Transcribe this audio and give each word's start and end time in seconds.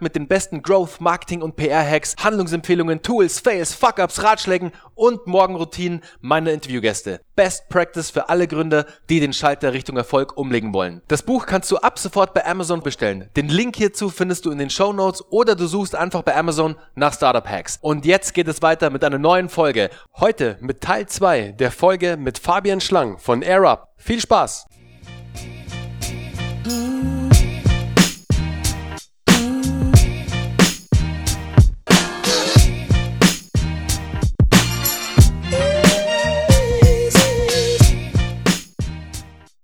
mit 0.00 0.14
den 0.14 0.28
besten 0.28 0.62
Growth, 0.62 1.00
Marketing 1.00 1.42
und 1.42 1.56
PR-Hacks, 1.56 2.14
Handlungsempfehlungen, 2.22 3.02
Tools, 3.02 3.40
Fails, 3.40 3.74
Fuck-Ups, 3.74 4.22
Ratschlägen 4.22 4.72
und 4.94 5.26
Morgenroutinen 5.26 6.02
meiner 6.20 6.52
Interviewgäste. 6.52 7.20
Best 7.34 7.68
Practice 7.68 8.10
für 8.10 8.28
alle 8.28 8.46
Gründer, 8.46 8.86
die 9.08 9.20
den 9.20 9.32
Schalter 9.32 9.72
Richtung 9.72 9.96
Erfolg 9.96 10.36
umlegen 10.36 10.72
wollen. 10.72 11.02
Das 11.08 11.22
Buch 11.22 11.46
kannst 11.46 11.70
du 11.70 11.78
ab 11.78 11.98
sofort 11.98 12.34
bei 12.34 12.46
Amazon 12.46 12.82
bestellen. 12.82 13.28
Den 13.36 13.48
Link 13.48 13.76
hierzu 13.76 14.08
findest 14.08 14.46
du 14.46 14.50
in 14.50 14.58
den 14.58 14.70
Show 14.70 14.92
Notes 14.92 15.24
oder 15.30 15.56
du 15.56 15.66
suchst 15.66 15.94
einfach 15.94 16.22
bei 16.22 16.36
Amazon 16.36 16.76
nach 16.94 17.14
Startup 17.14 17.48
Hacks. 17.48 17.78
Und 17.80 18.06
jetzt 18.06 18.34
geht 18.34 18.48
es 18.48 18.62
weiter 18.62 18.90
mit 18.90 19.02
einer 19.04 19.18
neuen 19.18 19.48
Folge. 19.48 19.90
Heute 20.18 20.58
mit 20.60 20.80
Teil 20.80 21.06
2 21.06 21.52
der 21.52 21.72
Folge 21.72 22.16
mit 22.16 22.38
Fabian 22.38 22.80
Schlang 22.80 23.18
von 23.18 23.42
AirUp. 23.42 23.88
Viel 23.96 24.20
Spaß! 24.20 24.66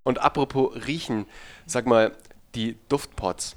Und 0.08 0.20
apropos 0.20 0.74
riechen, 0.86 1.26
sag 1.66 1.84
mal, 1.84 2.16
die 2.54 2.78
Duftpots 2.88 3.56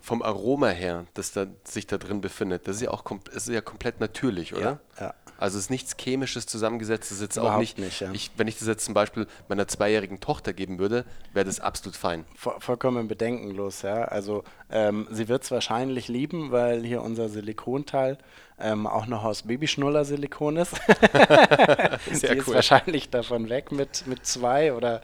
vom 0.00 0.22
Aroma 0.22 0.68
her, 0.68 1.04
das 1.12 1.32
da, 1.32 1.48
sich 1.64 1.86
da 1.86 1.98
drin 1.98 2.22
befindet, 2.22 2.66
das 2.66 2.76
ist 2.76 2.82
ja 2.84 2.90
auch 2.90 3.04
ist 3.30 3.48
ja 3.48 3.60
komplett 3.60 4.00
natürlich, 4.00 4.54
oder? 4.54 4.62
Ja, 4.62 4.80
ja. 5.00 5.14
Also 5.38 5.56
es 5.56 5.64
ist 5.64 5.70
nichts 5.70 5.96
Chemisches 5.98 6.44
zusammengesetzt, 6.44 7.10
das 7.10 7.16
ist 7.16 7.22
jetzt 7.22 7.38
auch 7.38 7.56
nicht, 7.56 7.78
nicht, 7.78 8.00
ja. 8.00 8.12
ich, 8.12 8.30
wenn 8.36 8.46
ich 8.46 8.58
das 8.58 8.68
jetzt 8.68 8.84
zum 8.84 8.92
Beispiel 8.92 9.26
meiner 9.48 9.66
zweijährigen 9.66 10.20
Tochter 10.20 10.52
geben 10.52 10.78
würde, 10.78 11.06
wäre 11.32 11.46
das 11.46 11.60
absolut 11.60 11.96
fein. 11.96 12.26
Voll, 12.36 12.56
vollkommen 12.58 13.08
bedenkenlos, 13.08 13.80
ja. 13.80 14.04
Also 14.04 14.44
ähm, 14.70 15.08
sie 15.10 15.28
wird 15.28 15.42
es 15.44 15.50
wahrscheinlich 15.50 16.08
lieben, 16.08 16.52
weil 16.52 16.84
hier 16.84 17.00
unser 17.00 17.30
Silikonteil 17.30 18.18
ähm, 18.60 18.86
auch 18.86 19.06
noch 19.06 19.24
aus 19.24 19.44
Babyschnuller-Silikon 19.44 20.58
ist. 20.58 20.72
sie 22.10 22.14
Sehr 22.16 22.36
ist 22.36 22.48
cool. 22.48 22.54
wahrscheinlich 22.56 23.08
davon 23.08 23.48
weg 23.48 23.72
mit, 23.72 24.06
mit 24.06 24.26
zwei 24.26 24.74
oder 24.74 25.00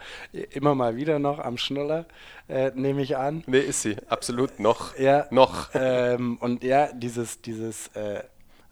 immer 0.50 0.74
mal 0.74 0.96
wieder 0.96 1.18
noch 1.18 1.38
am 1.38 1.56
Schnuller, 1.56 2.04
äh, 2.48 2.72
nehme 2.74 3.00
ich 3.00 3.16
an. 3.16 3.42
Nee, 3.46 3.60
ist 3.60 3.82
sie, 3.82 3.96
absolut 4.08 4.60
noch. 4.60 4.98
Ja. 4.98 5.26
Noch. 5.30 5.70
Ähm, 5.72 6.36
und 6.40 6.62
ja, 6.62 6.92
dieses, 6.92 7.40
dieses 7.40 7.88
äh, 7.88 8.22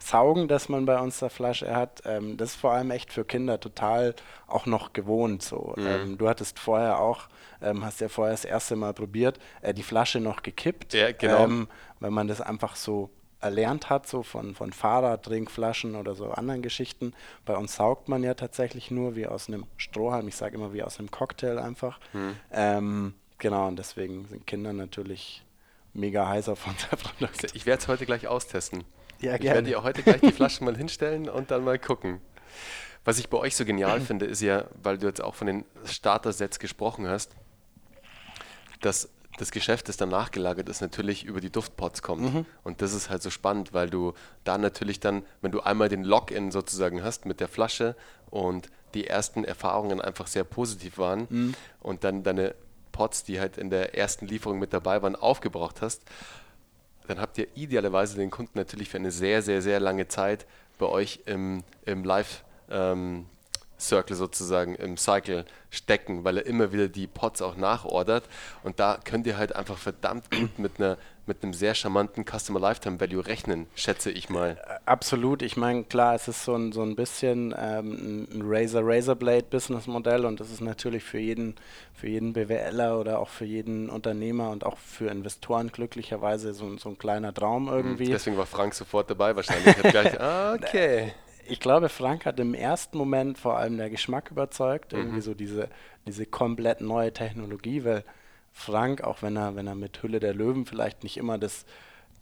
Saugen, 0.05 0.49
das 0.49 0.69
man 0.69 0.85
bei 0.85 1.01
uns 1.01 1.19
der 1.19 1.31
Flasche 1.31 1.75
hat, 1.75 2.03
ähm, 2.05 2.37
das 2.37 2.51
ist 2.51 2.57
vor 2.57 2.73
allem 2.73 2.91
echt 2.91 3.13
für 3.13 3.25
Kinder 3.25 3.59
total 3.59 4.15
auch 4.47 4.67
noch 4.67 4.93
gewohnt. 4.93 5.43
So. 5.43 5.75
Mhm. 5.77 5.87
Ähm, 5.87 6.19
du 6.19 6.29
hattest 6.29 6.59
vorher 6.59 7.01
auch, 7.01 7.29
ähm, 7.63 7.85
hast 7.85 8.01
ja 8.03 8.09
vorher 8.09 8.35
das 8.35 8.45
erste 8.45 8.77
Mal 8.77 8.93
probiert, 8.93 9.39
äh, 9.63 9.73
die 9.73 9.83
Flasche 9.83 10.21
noch 10.21 10.43
gekippt. 10.43 10.93
Ja, 10.93 11.13
genau. 11.13 11.45
Ähm, 11.45 11.69
wenn 12.01 12.13
man 12.13 12.29
das 12.29 12.43
einfach 12.43 12.77
so 12.77 13.09
erlernt 13.41 13.89
hat, 13.89 14.07
so 14.07 14.23
von, 14.23 14.55
von 14.55 14.73
Fahrradtrinkflaschen 14.73 15.97
oder 15.97 16.15
so 16.15 16.31
anderen 16.31 16.63
Geschichten. 16.63 17.15
Bei 17.45 17.57
uns 17.57 17.77
saugt 17.77 18.09
man 18.09 18.23
ja 18.23 18.35
tatsächlich 18.35 18.91
nur 18.91 19.17
wie 19.17 19.27
aus 19.27 19.49
einem 19.49 19.67
Strohhalm, 19.77 20.29
ich 20.29 20.37
sage 20.37 20.57
immer 20.57 20.73
wie 20.73 20.83
aus 20.83 20.99
einem 20.99 21.11
Cocktail 21.11 21.59
einfach. 21.59 21.99
Mhm. 22.13 22.37
Ähm, 22.53 23.15
genau, 23.39 23.69
und 23.69 23.79
deswegen 23.79 24.27
sind 24.29 24.47
Kinder 24.47 24.73
natürlich 24.73 25.45
mega 25.95 26.29
heiß 26.29 26.49
auf 26.49 26.67
unser 26.67 26.97
Produkt. 26.97 27.55
Ich 27.55 27.65
werde 27.67 27.81
es 27.83 27.89
heute 27.89 28.07
gleich 28.07 28.27
austesten. 28.27 28.85
Ja, 29.25 29.35
Ich 29.35 29.41
gerne. 29.41 29.55
werde 29.57 29.69
dir 29.69 29.83
heute 29.83 30.03
gleich 30.03 30.21
die 30.21 30.33
Flaschen 30.33 30.65
mal 30.67 30.77
hinstellen 30.77 31.29
und 31.29 31.51
dann 31.51 31.65
mal 31.65 31.79
gucken. 31.79 32.21
Was 33.05 33.19
ich 33.19 33.29
bei 33.29 33.39
euch 33.39 33.57
so 33.57 33.65
genial 33.65 34.01
finde, 34.01 34.27
ist 34.27 34.41
ja, 34.41 34.65
weil 34.83 34.99
du 34.99 35.07
jetzt 35.07 35.23
auch 35.23 35.35
von 35.35 35.47
den 35.47 35.65
Starter-Sets 35.85 36.59
gesprochen 36.59 37.09
hast, 37.09 37.33
dass 38.81 39.09
das 39.39 39.51
Geschäft, 39.51 39.89
das 39.89 39.97
dann 39.97 40.11
nachgelagert 40.11 40.69
ist, 40.69 40.81
natürlich 40.81 41.25
über 41.25 41.41
die 41.41 41.51
Duftpots 41.51 42.03
kommt. 42.03 42.47
Und 42.63 42.83
das 42.83 42.93
ist 42.93 43.11
halt 43.11 43.21
so 43.21 43.31
spannend, 43.31 43.73
weil 43.73 43.91
du 43.91 44.13
da 44.45 44.59
natürlich 44.59 45.01
dann, 45.01 45.25
wenn 45.43 45.51
du 45.51 45.61
einmal 45.61 45.89
den 45.89 46.05
Login 46.05 46.53
sozusagen 46.53 47.03
hast 47.03 47.27
mit 47.27 47.41
der 47.41 47.49
Flasche 47.49 47.97
und 48.31 48.69
die 48.95 49.09
ersten 49.09 49.43
Erfahrungen 49.43 50.01
einfach 50.01 50.29
sehr 50.29 50.45
positiv 50.45 50.99
waren 50.99 51.57
und 51.81 52.05
dann 52.05 52.23
deine 52.23 52.55
Pots, 52.93 53.25
die 53.25 53.41
halt 53.41 53.59
in 53.59 53.71
der 53.71 53.99
ersten 53.99 54.29
Lieferung 54.29 54.61
mit 54.61 54.73
dabei 54.73 55.03
waren, 55.03 55.17
aufgebraucht 55.17 55.83
hast, 55.83 56.03
dann 57.07 57.21
habt 57.21 57.39
ihr 57.39 57.49
idealerweise 57.55 58.17
den 58.17 58.31
Kunden 58.31 58.59
natürlich 58.59 58.89
für 58.89 58.99
eine 58.99 59.11
sehr, 59.11 59.43
sehr, 59.43 59.63
sehr 59.63 59.81
lange 59.81 60.09
Zeit 60.09 60.47
bei 60.79 60.87
euch 60.87 61.21
im, 61.27 61.63
im 61.85 62.05
Live 62.05 62.45
ähm, 62.71 63.27
Circle 63.79 64.17
sozusagen, 64.17 64.75
im 64.77 64.97
Cycle 64.97 65.45
stecken, 65.71 66.25
weil 66.25 66.39
er 66.39 66.47
immer 66.47 66.73
wieder 66.73 66.89
die 66.89 67.07
Pots 67.07 67.43
auch 67.43 67.57
nachordert. 67.57 68.25
Und 68.63 68.79
da 68.81 68.99
könnt 69.05 69.27
ihr 69.27 69.37
halt 69.37 69.55
einfach 69.57 69.77
verdammt 69.79 70.31
gut 70.31 70.59
mit, 70.59 70.79
einer, 70.79 70.97
mit 71.27 71.43
einem 71.43 71.53
sehr 71.53 71.75
charmanten 71.75 72.25
Customer 72.25 72.61
Lifetime 72.61 73.01
Value 73.01 73.27
rechnen, 73.27 73.67
schätze 73.75 74.11
ich 74.13 74.29
mal. 74.31 74.57
Absolut. 74.87 75.43
Ich 75.43 75.57
meine, 75.57 75.83
klar, 75.85 76.15
es 76.15 76.29
ist 76.29 76.45
so 76.45 76.55
ein, 76.55 76.71
so 76.73 76.83
ein 76.83 76.95
bisschen 76.95 77.53
ähm, 77.59 78.29
ein 78.33 78.43
Razor-Razorblade-Business-Modell 78.45 80.25
und 80.25 80.41
das 80.41 80.51
ist 80.51 80.61
natürlich 80.61 81.03
für 81.05 81.19
jeden, 81.19 81.55
für 81.93 82.09
jeden 82.09 82.33
BWLer 82.33 82.99
oder 82.99 83.19
auch 83.19 83.29
für 83.29 83.45
jeden 83.45 83.91
Unternehmer 83.91 84.51
und 84.51 84.65
auch 84.65 84.79
für 84.79 85.09
Investoren 85.11 85.69
glücklicherweise 85.73 86.53
so, 86.55 86.67
ein- 86.67 86.79
so 86.79 86.91
ein 86.91 86.99
kleiner 86.99 87.33
Traum 87.35 87.69
irgendwie. 87.69 88.07
Deswegen 88.11 88.37
war 88.37 88.47
Frank 88.47 88.75
sofort 88.75 89.11
dabei 89.11 89.35
wahrscheinlich. 89.37 89.77
Hat 89.77 89.91
gleich, 89.91 90.21
ah, 90.21 90.55
okay. 90.55 91.13
Ich 91.47 91.61
glaube, 91.61 91.89
Frank 91.89 92.27
hat 92.27 92.39
im 92.41 92.55
ersten 92.55 92.99
Moment 92.99 93.39
vor 93.39 93.57
allem 93.59 93.77
der 93.77 93.91
Geschmack 93.91 94.31
überzeugt, 94.31 94.93
Mhm. 94.93 94.99
irgendwie 94.99 95.21
so 95.21 95.35
diese, 95.35 95.69
diese 96.07 96.27
komplett 96.27 96.81
neue 96.81 97.13
Technologie, 97.13 97.85
weil 97.85 98.05
Frank, 98.53 99.03
auch 99.03 99.23
wenn 99.23 99.37
er, 99.37 99.57
wenn 99.57 99.67
er 99.67 99.75
mit 99.75 100.03
Hülle 100.03 100.21
der 100.21 100.35
Löwen 100.35 100.65
vielleicht 100.67 101.03
nicht 101.03 101.17
immer 101.17 101.39
das, 101.39 101.65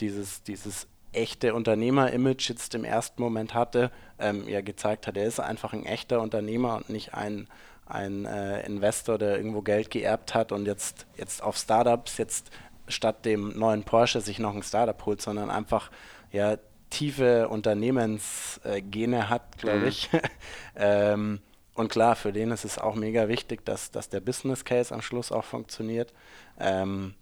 dieses, 0.01 0.43
dieses 0.43 0.87
echte 1.13 1.55
Unternehmer-Image 1.55 2.49
jetzt 2.49 2.75
im 2.75 2.85
ersten 2.85 3.21
Moment 3.23 3.53
hatte, 3.53 3.91
ähm, 4.19 4.49
ja 4.49 4.63
gezeigt 4.63 5.07
hat, 5.07 5.17
er 5.17 5.27
ist 5.27 5.41
einfach 5.41 5.75
ein 5.75 5.85
echter 5.85 6.23
Unternehmer 6.23 6.77
und 6.77 6.89
nicht 6.89 7.13
ein, 7.13 7.49
ein 7.87 8.25
äh, 8.25 8.65
Investor, 8.65 9.19
der 9.19 9.37
irgendwo 9.37 9.61
Geld 9.61 9.91
geerbt 9.91 10.35
hat 10.35 10.53
und 10.53 10.65
jetzt, 10.67 11.07
jetzt 11.17 11.43
auf 11.43 11.59
Startups 11.59 12.17
jetzt 12.17 12.51
statt 12.89 13.27
dem 13.27 13.59
neuen 13.59 13.85
Porsche 13.85 14.23
sich 14.23 14.39
noch 14.39 14.55
ein 14.57 14.63
Startup 14.63 15.05
holt, 15.05 15.21
sondern 15.21 15.51
einfach 15.51 15.91
ja 16.33 16.57
tiefe 16.93 17.49
Unternehmensgene 17.49 19.29
hat, 19.29 19.59
glaube 19.59 19.81
Mhm. 19.81 19.87
ich. 19.87 20.11
ähm, 20.77 21.41
und 21.75 21.89
klar, 21.91 22.17
für 22.17 22.33
den 22.33 22.51
ist 22.51 22.65
es 22.65 22.79
auch 22.79 22.95
mega 22.95 23.29
wichtig, 23.29 23.65
dass, 23.65 23.91
dass 23.91 24.09
der 24.11 24.21
Business 24.21 24.65
Case 24.65 24.95
am 24.95 25.03
Schluss 25.03 25.33
auch 25.33 25.45
funktioniert. 25.45 26.13
Ähm, 26.61 27.15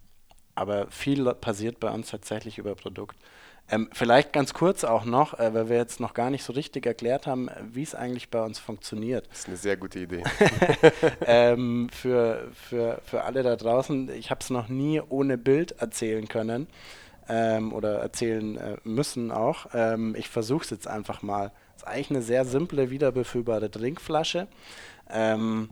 aber 0.54 0.88
viel 0.90 1.32
passiert 1.34 1.78
bei 1.80 1.90
uns 1.90 2.10
tatsächlich 2.10 2.58
über 2.58 2.74
Produkt. 2.74 3.16
Ähm, 3.72 3.88
vielleicht 3.92 4.32
ganz 4.32 4.52
kurz 4.52 4.82
auch 4.82 5.04
noch, 5.04 5.38
äh, 5.38 5.54
weil 5.54 5.68
wir 5.68 5.76
jetzt 5.76 6.00
noch 6.00 6.12
gar 6.12 6.28
nicht 6.30 6.42
so 6.42 6.52
richtig 6.52 6.86
erklärt 6.86 7.28
haben, 7.28 7.48
wie 7.72 7.84
es 7.84 7.94
eigentlich 7.94 8.28
bei 8.28 8.42
uns 8.42 8.58
funktioniert. 8.58 9.28
Das 9.30 9.40
ist 9.40 9.46
eine 9.46 9.56
sehr 9.56 9.76
gute 9.76 10.00
Idee. 10.00 10.24
ähm, 11.24 11.88
für, 11.92 12.48
für, 12.52 13.00
für 13.04 13.22
alle 13.22 13.44
da 13.44 13.54
draußen, 13.54 14.10
ich 14.10 14.30
habe 14.30 14.40
es 14.40 14.50
noch 14.50 14.68
nie 14.68 15.00
ohne 15.00 15.38
Bild 15.38 15.72
erzählen 15.80 16.26
können 16.26 16.66
ähm, 17.30 17.72
oder 17.72 18.00
erzählen 18.00 18.56
äh, 18.56 18.76
müssen 18.84 19.30
auch. 19.30 19.66
Ähm, 19.72 20.14
ich 20.18 20.28
versuche 20.28 20.64
es 20.64 20.70
jetzt 20.70 20.88
einfach 20.88 21.22
mal. 21.22 21.52
Es 21.76 21.82
ist 21.82 21.88
eigentlich 21.88 22.10
eine 22.10 22.22
sehr 22.22 22.44
simple, 22.44 22.90
wiederbefüllbare 22.90 23.70
Trinkflasche. 23.70 24.48
Ähm, 25.08 25.70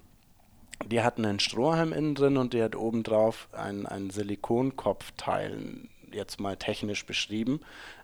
die 0.87 1.03
hat 1.03 1.19
einen 1.19 1.41
Strohhalm 1.41 1.93
innen 1.93 2.15
drin 2.15 2.37
und 2.37 2.55
die 2.55 2.63
hat 2.63 2.77
obendrauf 2.77 3.49
ein, 3.53 3.87
ein 3.87 4.11
Silikonkopfteil, 4.11 5.89
jetzt 6.13 6.41
mal 6.41 6.57
technisch 6.57 7.07
beschrieben. 7.07 7.61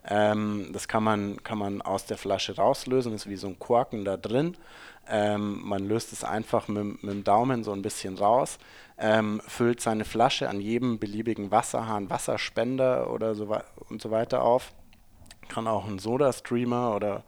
Ähm, 0.06 0.70
das 0.72 0.88
kann 0.88 1.02
man, 1.02 1.42
kann 1.42 1.58
man 1.58 1.82
aus 1.82 2.06
der 2.06 2.16
Flasche 2.16 2.56
rauslösen, 2.56 3.14
ist 3.14 3.28
wie 3.28 3.36
so 3.36 3.48
ein 3.48 3.58
Korken 3.58 4.04
da 4.04 4.16
drin. 4.16 4.56
Ähm, 5.08 5.60
man 5.62 5.86
löst 5.86 6.12
es 6.12 6.24
einfach 6.24 6.68
mit, 6.68 7.02
mit 7.02 7.12
dem 7.12 7.24
Daumen 7.24 7.64
so 7.64 7.72
ein 7.72 7.82
bisschen 7.82 8.16
raus, 8.16 8.58
ähm, 8.96 9.40
füllt 9.46 9.80
seine 9.80 10.04
Flasche 10.04 10.48
an 10.48 10.60
jedem 10.60 10.98
beliebigen 10.98 11.50
Wasserhahn, 11.50 12.08
Wasserspender 12.10 13.10
oder 13.10 13.34
so 13.34 13.54
und 13.90 14.00
so 14.00 14.10
weiter 14.10 14.42
auf. 14.42 14.72
Kann 15.48 15.66
auch 15.66 15.86
einen 15.86 15.98
Soda-Streamer 15.98 16.96
oder 16.96 17.24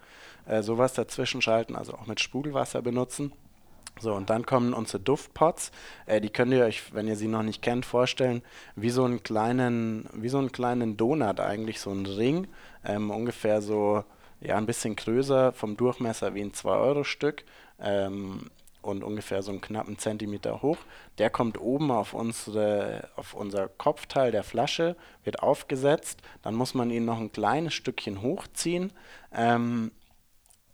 äh, 0.47 0.63
sowas 0.63 0.95
dazwischen 0.95 1.43
schalten, 1.43 1.77
also 1.77 1.93
auch 1.93 2.07
mit 2.07 2.21
Sprudelwasser 2.21 2.81
benutzen 2.81 3.33
So, 3.99 4.15
und 4.15 4.29
dann 4.29 4.45
kommen 4.45 4.75
unsere 4.75 5.01
Duftpots. 5.01 5.73
Äh, 6.05 6.21
die 6.21 6.31
könnt 6.31 6.53
ihr 6.53 6.65
euch, 6.65 6.95
wenn 6.95 7.09
ihr 7.09 7.17
sie 7.17 7.29
noch 7.29 7.43
nicht 7.43 7.63
kennt, 7.63 7.87
vorstellen, 7.87 8.43
wie 8.75 8.91
so 8.91 9.05
einen 9.05 9.23
kleinen, 9.23 10.09
wie 10.13 10.29
so 10.29 10.39
einen 10.39 10.53
kleinen 10.53 10.97
Donut 10.97 11.41
eigentlich, 11.41 11.81
so 11.81 11.91
ein 11.91 12.05
Ring, 12.05 12.47
ähm, 12.85 13.11
ungefähr 13.11 13.63
so, 13.63 14.05
ja, 14.41 14.57
ein 14.59 14.67
bisschen 14.67 14.97
größer 14.97 15.53
vom 15.53 15.77
Durchmesser 15.77 16.35
wie 16.35 16.43
ein 16.43 16.53
2-Euro-Stück. 16.53 17.45
Ähm, 17.81 18.51
und 18.87 19.03
ungefähr 19.03 19.43
so 19.43 19.51
einen 19.51 19.61
knappen 19.61 19.99
Zentimeter 19.99 20.63
hoch. 20.63 20.79
Der 21.19 21.29
kommt 21.29 21.61
oben 21.61 21.91
auf, 21.91 22.15
unsere, 22.15 23.09
auf 23.17 23.35
unser 23.35 23.69
Kopfteil 23.69 24.31
der 24.31 24.45
Flasche, 24.45 24.97
wird 25.25 25.43
aufgesetzt. 25.43 26.23
Dann 26.43 26.55
muss 26.55 26.73
man 26.73 26.91
ihn 26.91 27.05
noch 27.05 27.19
ein 27.19 27.33
kleines 27.33 27.75
Stückchen 27.75 28.23
hochziehen. 28.23 28.93
Ähm, 29.35 29.91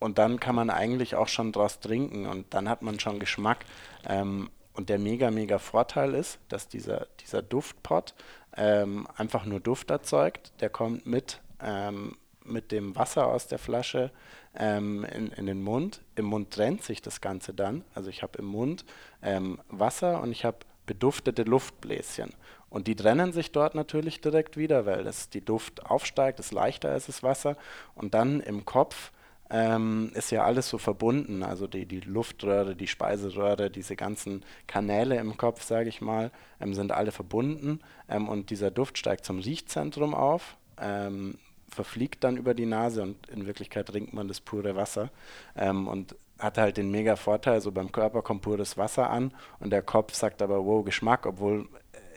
und 0.03 0.19
dann 0.19 0.41
kann 0.41 0.55
man 0.55 0.69
eigentlich 0.69 1.15
auch 1.15 1.29
schon 1.29 1.53
draus 1.53 1.81
trinken 1.81 2.27
und 2.27 2.53
dann 2.53 2.69
hat 2.69 2.83
man 2.83 2.99
schon 3.01 3.21
Geschmack. 3.21 3.65
Ähm, 4.07 4.51
und 4.75 4.89
der 4.89 4.99
mega, 4.99 5.31
mega 5.31 5.59
Vorteil 5.59 6.15
ist, 6.15 6.39
dass 6.49 6.67
dieser, 6.67 7.07
dieser 7.21 7.43
Duftpot 7.43 8.15
ähm, 8.57 9.07
einfach 9.17 9.45
nur 9.45 9.61
Duft 9.61 9.91
erzeugt. 9.91 10.53
Der 10.61 10.71
kommt 10.71 11.07
mit, 11.07 11.41
ähm, 11.61 12.17
mit 12.45 12.73
dem 12.73 12.97
Wasser 12.97 13.27
aus 13.27 13.47
der 13.47 13.59
Flasche 13.59 14.11
ähm, 14.57 15.05
in, 15.05 15.29
in 15.29 15.47
den 15.47 15.63
Mund. 15.63 16.01
Im 16.17 16.25
Mund 16.27 16.51
trennt 16.51 16.83
sich 16.83 17.03
das 17.03 17.21
Ganze 17.21 17.53
dann. 17.55 17.85
Also 17.95 18.09
ich 18.09 18.23
habe 18.23 18.39
im 18.39 18.47
Mund 18.47 18.85
ähm, 19.23 19.61
Wasser 19.69 20.21
und 20.21 20.33
ich 20.33 20.45
habe 20.45 20.59
beduftete 20.87 21.43
Luftbläschen. 21.45 22.33
Und 22.71 22.87
die 22.87 22.97
trennen 22.97 23.33
sich 23.33 23.53
dort 23.53 23.75
natürlich 23.75 24.23
direkt 24.23 24.57
wieder, 24.57 24.87
weil 24.87 25.05
das, 25.05 25.29
die 25.29 25.45
Duft 25.45 25.85
aufsteigt, 25.85 26.41
ist 26.41 26.53
leichter 26.53 26.91
als 26.91 27.07
das 27.07 27.23
Wasser. 27.23 27.57
Und 27.95 28.15
dann 28.15 28.41
im 28.41 28.65
Kopf 28.65 29.13
ähm, 29.53 30.11
ist 30.15 30.31
ja 30.31 30.45
alles 30.45 30.69
so 30.69 30.79
verbunden. 30.79 31.43
Also 31.43 31.67
die, 31.67 31.85
die 31.85 32.01
Luftröhre, 32.01 32.75
die 32.75 32.87
Speiseröhre, 32.87 33.71
diese 33.71 33.97
ganzen 33.97 34.43
Kanäle 34.67 35.17
im 35.17 35.37
Kopf, 35.37 35.63
sage 35.63 35.91
ich 35.91 36.01
mal, 36.01 36.31
ähm, 36.59 36.73
sind 36.73 36.91
alle 36.91 37.13
verbunden. 37.13 37.81
Ähm, 38.09 38.29
und 38.29 38.49
dieser 38.49 38.71
Duft 38.71 38.97
steigt 38.97 39.27
zum 39.27 39.39
Riechzentrum 39.39 40.15
auf, 40.15 40.57
ähm, 40.81 41.37
verfliegt 41.69 42.25
dann 42.25 42.39
über 42.39 42.55
die 42.55 42.67
Nase 42.67 43.03
und 43.03 43.29
in 43.29 43.47
Wirklichkeit 43.47 43.87
trinkt 43.87 44.15
man 44.15 44.27
das 44.27 44.41
pure 44.41 44.75
Wasser. 44.75 45.11
Ähm, 45.55 45.87
und 45.87 46.17
hat 46.39 46.59
halt 46.59 46.77
den 46.79 46.91
mega 46.91 47.15
Vorteil, 47.17 47.61
so 47.61 47.71
beim 47.71 47.93
Körper 47.93 48.23
kommt 48.23 48.43
pures 48.43 48.77
Wasser 48.77 49.11
an 49.11 49.33
und 49.61 49.71
der 49.71 49.83
Kopf 49.83 50.15
sagt 50.15 50.43
aber, 50.43 50.65
wow, 50.65 50.85
Geschmack, 50.85 51.27
obwohl 51.27 51.69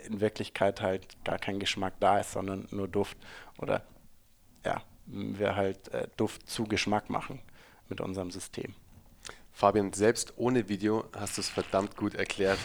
in 0.08 0.20
Wirklichkeit 0.20 0.82
halt 0.82 1.06
gar 1.24 1.38
kein 1.38 1.60
Geschmack 1.60 1.94
da 2.00 2.20
ist, 2.20 2.32
sondern 2.32 2.68
nur 2.72 2.88
Duft 2.88 3.18
oder 3.60 3.84
wir 5.40 5.56
halt 5.56 5.88
äh, 5.90 6.08
Duft 6.18 6.50
zu 6.50 6.66
Geschmack 6.66 7.10
machen 7.10 7.42
mit 7.90 8.02
unserem 8.02 8.32
System. 8.32 8.74
Fabian, 9.54 9.94
selbst 9.94 10.34
ohne 10.36 10.68
Video 10.68 11.06
hast 11.16 11.38
du 11.38 11.42
es 11.42 11.50
verdammt 11.50 11.96
gut 11.96 12.16
erklärt. 12.16 12.60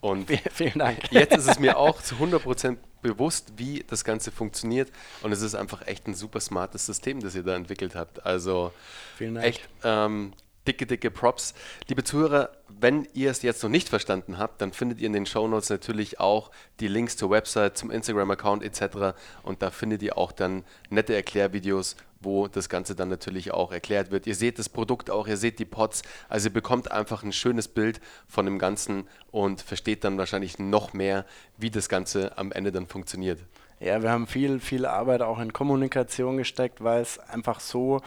Und 0.00 0.28
vielen 0.52 0.80
Dank. 0.80 0.98
Jetzt 1.12 1.36
ist 1.36 1.48
es 1.48 1.58
mir 1.60 1.78
auch 1.78 2.02
zu 2.02 2.16
100% 2.16 2.76
bewusst, 3.02 3.52
wie 3.56 3.84
das 3.86 4.02
Ganze 4.02 4.32
funktioniert. 4.32 4.90
Und 5.22 5.30
es 5.30 5.42
ist 5.42 5.54
einfach 5.54 5.86
echt 5.86 6.08
ein 6.08 6.14
super 6.14 6.40
smartes 6.40 6.86
System, 6.86 7.20
das 7.20 7.36
ihr 7.36 7.44
da 7.44 7.54
entwickelt 7.54 7.94
habt. 7.94 8.26
Also 8.26 8.72
echt 9.20 9.68
ähm, 9.84 10.32
dicke, 10.66 10.86
dicke 10.86 11.12
Props. 11.12 11.54
Liebe 11.88 12.02
Zuhörer, 12.02 12.50
wenn 12.68 13.06
ihr 13.14 13.30
es 13.30 13.42
jetzt 13.42 13.62
noch 13.62 13.70
nicht 13.70 13.88
verstanden 13.88 14.38
habt, 14.38 14.60
dann 14.60 14.72
findet 14.72 15.00
ihr 15.00 15.06
in 15.06 15.12
den 15.12 15.26
Show 15.26 15.46
Notes 15.46 15.70
natürlich 15.70 16.18
auch 16.18 16.50
die 16.80 16.88
Links 16.88 17.16
zur 17.16 17.30
Website, 17.30 17.76
zum 17.76 17.92
Instagram-Account 17.92 18.64
etc. 18.64 19.16
Und 19.44 19.62
da 19.62 19.70
findet 19.70 20.02
ihr 20.02 20.18
auch 20.18 20.32
dann 20.32 20.64
nette 20.90 21.14
Erklärvideos, 21.14 21.96
wo 22.22 22.48
das 22.48 22.68
Ganze 22.68 22.94
dann 22.94 23.08
natürlich 23.08 23.52
auch 23.52 23.72
erklärt 23.72 24.10
wird. 24.10 24.26
Ihr 24.26 24.34
seht 24.34 24.58
das 24.58 24.68
Produkt 24.68 25.10
auch, 25.10 25.26
ihr 25.26 25.36
seht 25.36 25.58
die 25.58 25.64
Pots, 25.64 26.02
also 26.28 26.48
ihr 26.48 26.52
bekommt 26.52 26.90
einfach 26.90 27.22
ein 27.22 27.32
schönes 27.32 27.68
Bild 27.68 28.00
von 28.26 28.44
dem 28.44 28.58
Ganzen 28.58 29.08
und 29.30 29.60
versteht 29.60 30.04
dann 30.04 30.18
wahrscheinlich 30.18 30.58
noch 30.58 30.92
mehr, 30.92 31.24
wie 31.56 31.70
das 31.70 31.88
Ganze 31.88 32.36
am 32.38 32.52
Ende 32.52 32.72
dann 32.72 32.86
funktioniert. 32.86 33.40
Ja, 33.80 34.00
wir 34.02 34.10
haben 34.10 34.26
viel, 34.26 34.60
viel 34.60 34.86
Arbeit 34.86 35.22
auch 35.22 35.40
in 35.40 35.52
Kommunikation 35.52 36.36
gesteckt, 36.36 36.84
weil 36.84 37.02
es 37.02 37.18
einfach 37.18 37.58
so 37.58 38.00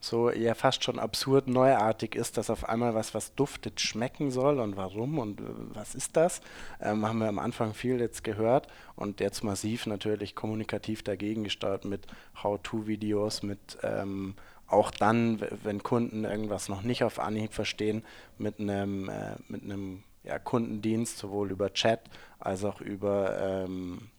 so 0.00 0.30
ja 0.30 0.54
fast 0.54 0.84
schon 0.84 0.98
absurd 0.98 1.48
neuartig 1.48 2.14
ist, 2.14 2.36
dass 2.36 2.50
auf 2.50 2.68
einmal 2.68 2.94
was, 2.94 3.14
was 3.14 3.34
duftet, 3.34 3.80
schmecken 3.80 4.30
soll 4.30 4.60
und 4.60 4.76
warum 4.76 5.18
und 5.18 5.40
äh, 5.40 5.44
was 5.74 5.94
ist 5.94 6.16
das, 6.16 6.40
ähm, 6.80 7.06
haben 7.06 7.18
wir 7.18 7.28
am 7.28 7.38
Anfang 7.38 7.74
viel 7.74 8.00
jetzt 8.00 8.24
gehört 8.24 8.68
und 8.96 9.20
jetzt 9.20 9.42
massiv 9.42 9.86
natürlich 9.86 10.34
kommunikativ 10.34 11.02
dagegen 11.02 11.44
gesteuert 11.44 11.84
mit 11.84 12.06
How-To-Videos, 12.42 13.42
mit 13.42 13.78
ähm, 13.82 14.34
auch 14.68 14.90
dann, 14.90 15.40
wenn 15.62 15.82
Kunden 15.82 16.24
irgendwas 16.24 16.68
noch 16.68 16.82
nicht 16.82 17.02
auf 17.02 17.18
Anhieb 17.18 17.54
verstehen, 17.54 18.04
mit 18.36 18.60
einem 18.60 19.08
äh, 19.08 19.36
mit 19.48 19.62
einem 19.62 20.04
ja, 20.24 20.38
Kundendienst, 20.38 21.18
sowohl 21.18 21.50
über 21.50 21.72
Chat 21.72 22.00
als 22.38 22.64
auch 22.64 22.80
über 22.80 23.64
ähm, 23.64 24.10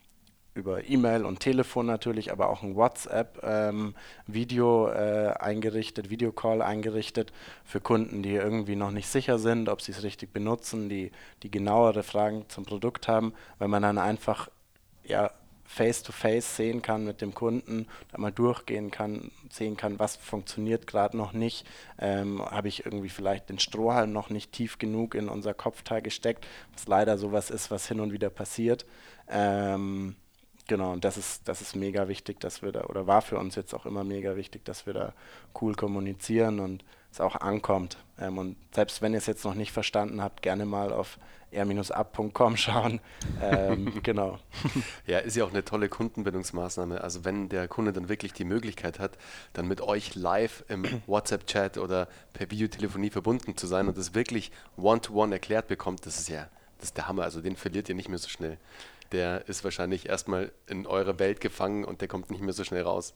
über 0.54 0.90
E-Mail 0.90 1.26
und 1.26 1.40
Telefon 1.40 1.86
natürlich, 1.86 2.32
aber 2.32 2.50
auch 2.50 2.64
ein 2.64 2.76
WhatsApp-Video 2.76 4.90
ähm, 4.90 4.96
äh, 4.96 5.30
eingerichtet, 5.34 6.10
Videocall 6.10 6.62
eingerichtet 6.62 7.32
für 7.64 7.80
Kunden, 7.80 8.24
die 8.24 8.34
irgendwie 8.34 8.76
noch 8.76 8.92
nicht 8.92 9.08
sicher 9.08 9.40
sind, 9.40 9.70
ob 9.70 9.82
sie 9.82 9.92
es 9.92 10.04
richtig 10.04 10.34
benutzen, 10.34 10.90
die, 10.90 11.12
die 11.44 11.52
genauere 11.52 12.04
Fragen 12.04 12.46
zum 12.50 12.66
Produkt 12.66 13.08
haben, 13.08 13.34
weil 13.58 13.68
man 13.68 13.84
dann 13.84 13.98
einfach 13.98 14.50
ja, 15.04 15.32
face-to-face 15.70 16.58
sehen 16.58 16.82
kann 16.82 17.06
mit 17.06 17.22
dem 17.22 17.36
Kunden, 17.36 17.86
da 18.12 18.18
mal 18.18 18.32
durchgehen 18.32 18.90
kann, 18.90 19.32
sehen 19.52 19.78
kann, 19.78 20.00
was 20.00 20.16
funktioniert 20.16 20.88
gerade 20.88 21.16
noch 21.16 21.32
nicht. 21.32 21.66
Ähm, 22.00 22.44
Habe 22.44 22.70
ich 22.70 22.86
irgendwie 22.86 23.10
vielleicht 23.10 23.50
den 23.50 23.60
Strohhalm 23.60 24.12
noch 24.12 24.32
nicht 24.32 24.52
tief 24.52 24.80
genug 24.80 25.14
in 25.14 25.30
unser 25.30 25.54
Kopfteil 25.54 26.02
gesteckt, 26.02 26.46
was 26.74 26.88
leider 26.88 27.20
sowas 27.20 27.52
ist, 27.52 27.70
was 27.70 27.88
hin 27.88 28.00
und 28.00 28.12
wieder 28.12 28.32
passiert. 28.32 28.88
Ähm, 29.30 30.16
Genau, 30.70 30.94
und 30.94 31.04
das 31.04 31.18
ist, 31.18 31.48
das 31.48 31.62
ist 31.62 31.76
mega 31.76 32.08
wichtig, 32.08 32.40
dass 32.40 32.62
wir 32.62 32.72
da, 32.72 32.84
oder 32.84 33.08
war 33.08 33.24
für 33.24 33.40
uns 33.40 33.56
jetzt 33.56 33.74
auch 33.74 33.88
immer 33.88 34.04
mega 34.04 34.36
wichtig, 34.36 34.64
dass 34.66 34.86
wir 34.86 34.94
da 34.94 35.14
cool 35.60 35.74
kommunizieren 35.74 36.60
und 36.60 36.86
es 37.12 37.20
auch 37.20 37.36
ankommt. 37.36 37.98
Ähm, 38.20 38.38
und 38.38 38.56
selbst 38.72 39.02
wenn 39.02 39.14
ihr 39.14 39.18
es 39.18 39.26
jetzt 39.26 39.44
noch 39.46 39.56
nicht 39.56 39.72
verstanden 39.72 40.22
habt, 40.22 40.44
gerne 40.44 40.68
mal 40.68 40.94
auf 40.94 41.18
r-up.com 41.50 42.56
schauen. 42.58 43.00
Ähm, 43.42 44.00
genau. 44.04 44.38
Ja, 45.08 45.18
ist 45.18 45.36
ja 45.36 45.44
auch 45.44 45.50
eine 45.50 45.66
tolle 45.66 45.90
Kundenbindungsmaßnahme. 45.90 47.02
Also 47.02 47.26
wenn 47.26 47.50
der 47.50 47.68
Kunde 47.68 47.92
dann 47.92 48.08
wirklich 48.08 48.34
die 48.34 48.46
Möglichkeit 48.46 49.00
hat, 49.00 49.18
dann 49.54 49.68
mit 49.68 49.82
euch 49.82 50.14
live 50.14 50.64
im 50.68 50.86
WhatsApp-Chat 51.08 51.80
oder 51.80 52.08
per 52.34 52.52
Videotelefonie 52.52 53.10
verbunden 53.10 53.58
zu 53.58 53.66
sein 53.66 53.88
und 53.88 53.98
das 53.98 54.14
wirklich 54.14 54.52
one-to-one 54.78 55.30
-one 55.30 55.34
erklärt 55.34 55.68
bekommt, 55.68 56.06
das 56.06 56.20
ist 56.20 56.30
ja, 56.30 56.48
das 56.78 56.90
ist 56.90 56.98
der 56.98 57.08
Hammer. 57.08 57.24
Also 57.24 57.42
den 57.42 57.56
verliert 57.56 57.90
ihr 57.90 57.96
nicht 57.96 58.08
mehr 58.08 58.20
so 58.20 58.30
schnell 58.30 58.60
der 59.12 59.48
ist 59.48 59.64
wahrscheinlich 59.64 60.08
erstmal 60.08 60.52
in 60.68 60.86
eure 60.86 61.20
Welt 61.20 61.42
gefangen 61.42 61.84
und 61.84 62.02
der 62.02 62.08
kommt 62.08 62.32
nicht 62.32 62.42
mehr 62.42 62.54
so 62.54 62.64
schnell 62.64 62.84
raus. 62.84 63.14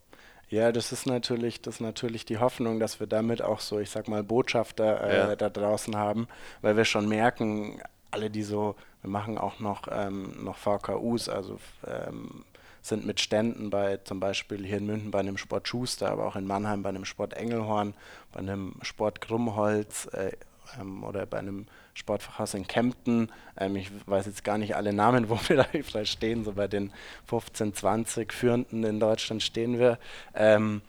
Ja, 0.50 0.72
das 0.72 0.91
ist 0.91 1.08
natürlich, 1.08 1.62
das 1.62 1.75
ist 1.75 1.82
natürlich 1.82 2.25
die 2.25 2.38
Hoffnung, 2.38 2.79
dass 2.79 3.00
wir 3.00 3.08
damit 3.08 3.41
auch 3.41 3.60
so, 3.60 3.79
ich 3.79 3.89
sag 3.89 4.08
mal, 4.08 4.24
Botschafter 4.24 5.03
äh, 5.03 5.18
ja. 5.18 5.36
da 5.36 5.50
draußen 5.50 5.96
haben, 5.96 6.27
weil 6.62 6.77
wir 6.77 6.86
schon 6.86 7.08
merken, 7.08 7.82
alle 8.12 8.29
die 8.29 8.44
so, 8.44 8.75
wir 9.01 9.10
machen 9.10 9.38
auch 9.38 9.60
noch, 9.60 9.88
ähm, 9.91 10.44
noch 10.44 10.58
VKUs, 10.58 11.29
also 11.29 11.60
ähm, 11.88 12.46
sind 12.84 13.06
mit 13.06 13.20
Ständen 13.22 13.70
bei 13.70 13.98
zum 13.98 14.20
Beispiel 14.20 14.65
hier 14.65 14.77
in 14.77 14.86
München 14.86 15.10
bei 15.10 15.20
einem 15.20 15.38
Sport 15.38 15.68
Schuster, 15.68 16.12
aber 16.12 16.27
auch 16.27 16.36
in 16.36 16.46
Mannheim 16.46 16.84
bei 16.84 16.89
einem 16.89 17.06
Sport 17.06 17.34
Engelhorn, 17.34 17.94
bei 18.32 18.39
einem 18.39 18.75
Sport 18.82 19.22
Krummholz 19.22 20.08
äh, 20.13 20.34
ähm, 20.79 21.03
oder 21.03 21.25
bei 21.25 21.39
einem 21.39 21.67
Sportfachhaus 21.93 22.53
in 22.53 22.67
Kempten. 22.67 23.32
Ähm, 23.58 23.75
ich 23.75 23.91
weiß 24.05 24.25
jetzt 24.25 24.43
gar 24.43 24.58
nicht 24.58 24.75
alle 24.75 24.93
Namen, 24.93 25.29
wo 25.29 25.39
wir 25.48 25.58
da 25.58 25.65
vielleicht 25.84 26.13
stehen, 26.13 26.43
so 26.43 26.53
bei 26.53 26.67
den 26.67 26.91
15, 27.27 27.74
20 27.74 28.34
Führenden 28.34 28.84
in 28.84 29.00
Deutschland 29.00 29.43
stehen 29.43 29.79
wir. 29.79 30.00
Ähm, 30.34 30.82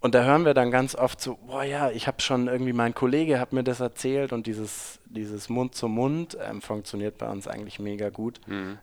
und 0.00 0.14
da 0.14 0.24
hören 0.24 0.46
wir 0.46 0.54
dann 0.54 0.70
ganz 0.70 0.94
oft 0.94 1.20
so, 1.20 1.38
boah 1.46 1.62
ja, 1.62 1.90
ich 1.90 2.06
habe 2.06 2.22
schon 2.22 2.48
irgendwie, 2.48 2.72
mein 2.72 2.94
Kollege 2.94 3.38
hat 3.38 3.52
mir 3.52 3.62
das 3.62 3.80
erzählt 3.80 4.32
und 4.32 4.46
dieses, 4.46 4.98
dieses 5.04 5.50
Mund 5.50 5.74
zu 5.74 5.88
Mund 5.88 6.38
ähm, 6.42 6.62
funktioniert 6.62 7.18
bei 7.18 7.28
uns 7.28 7.46
eigentlich 7.46 7.78
mega 7.78 8.08
gut, 8.08 8.40
mhm. 8.46 8.78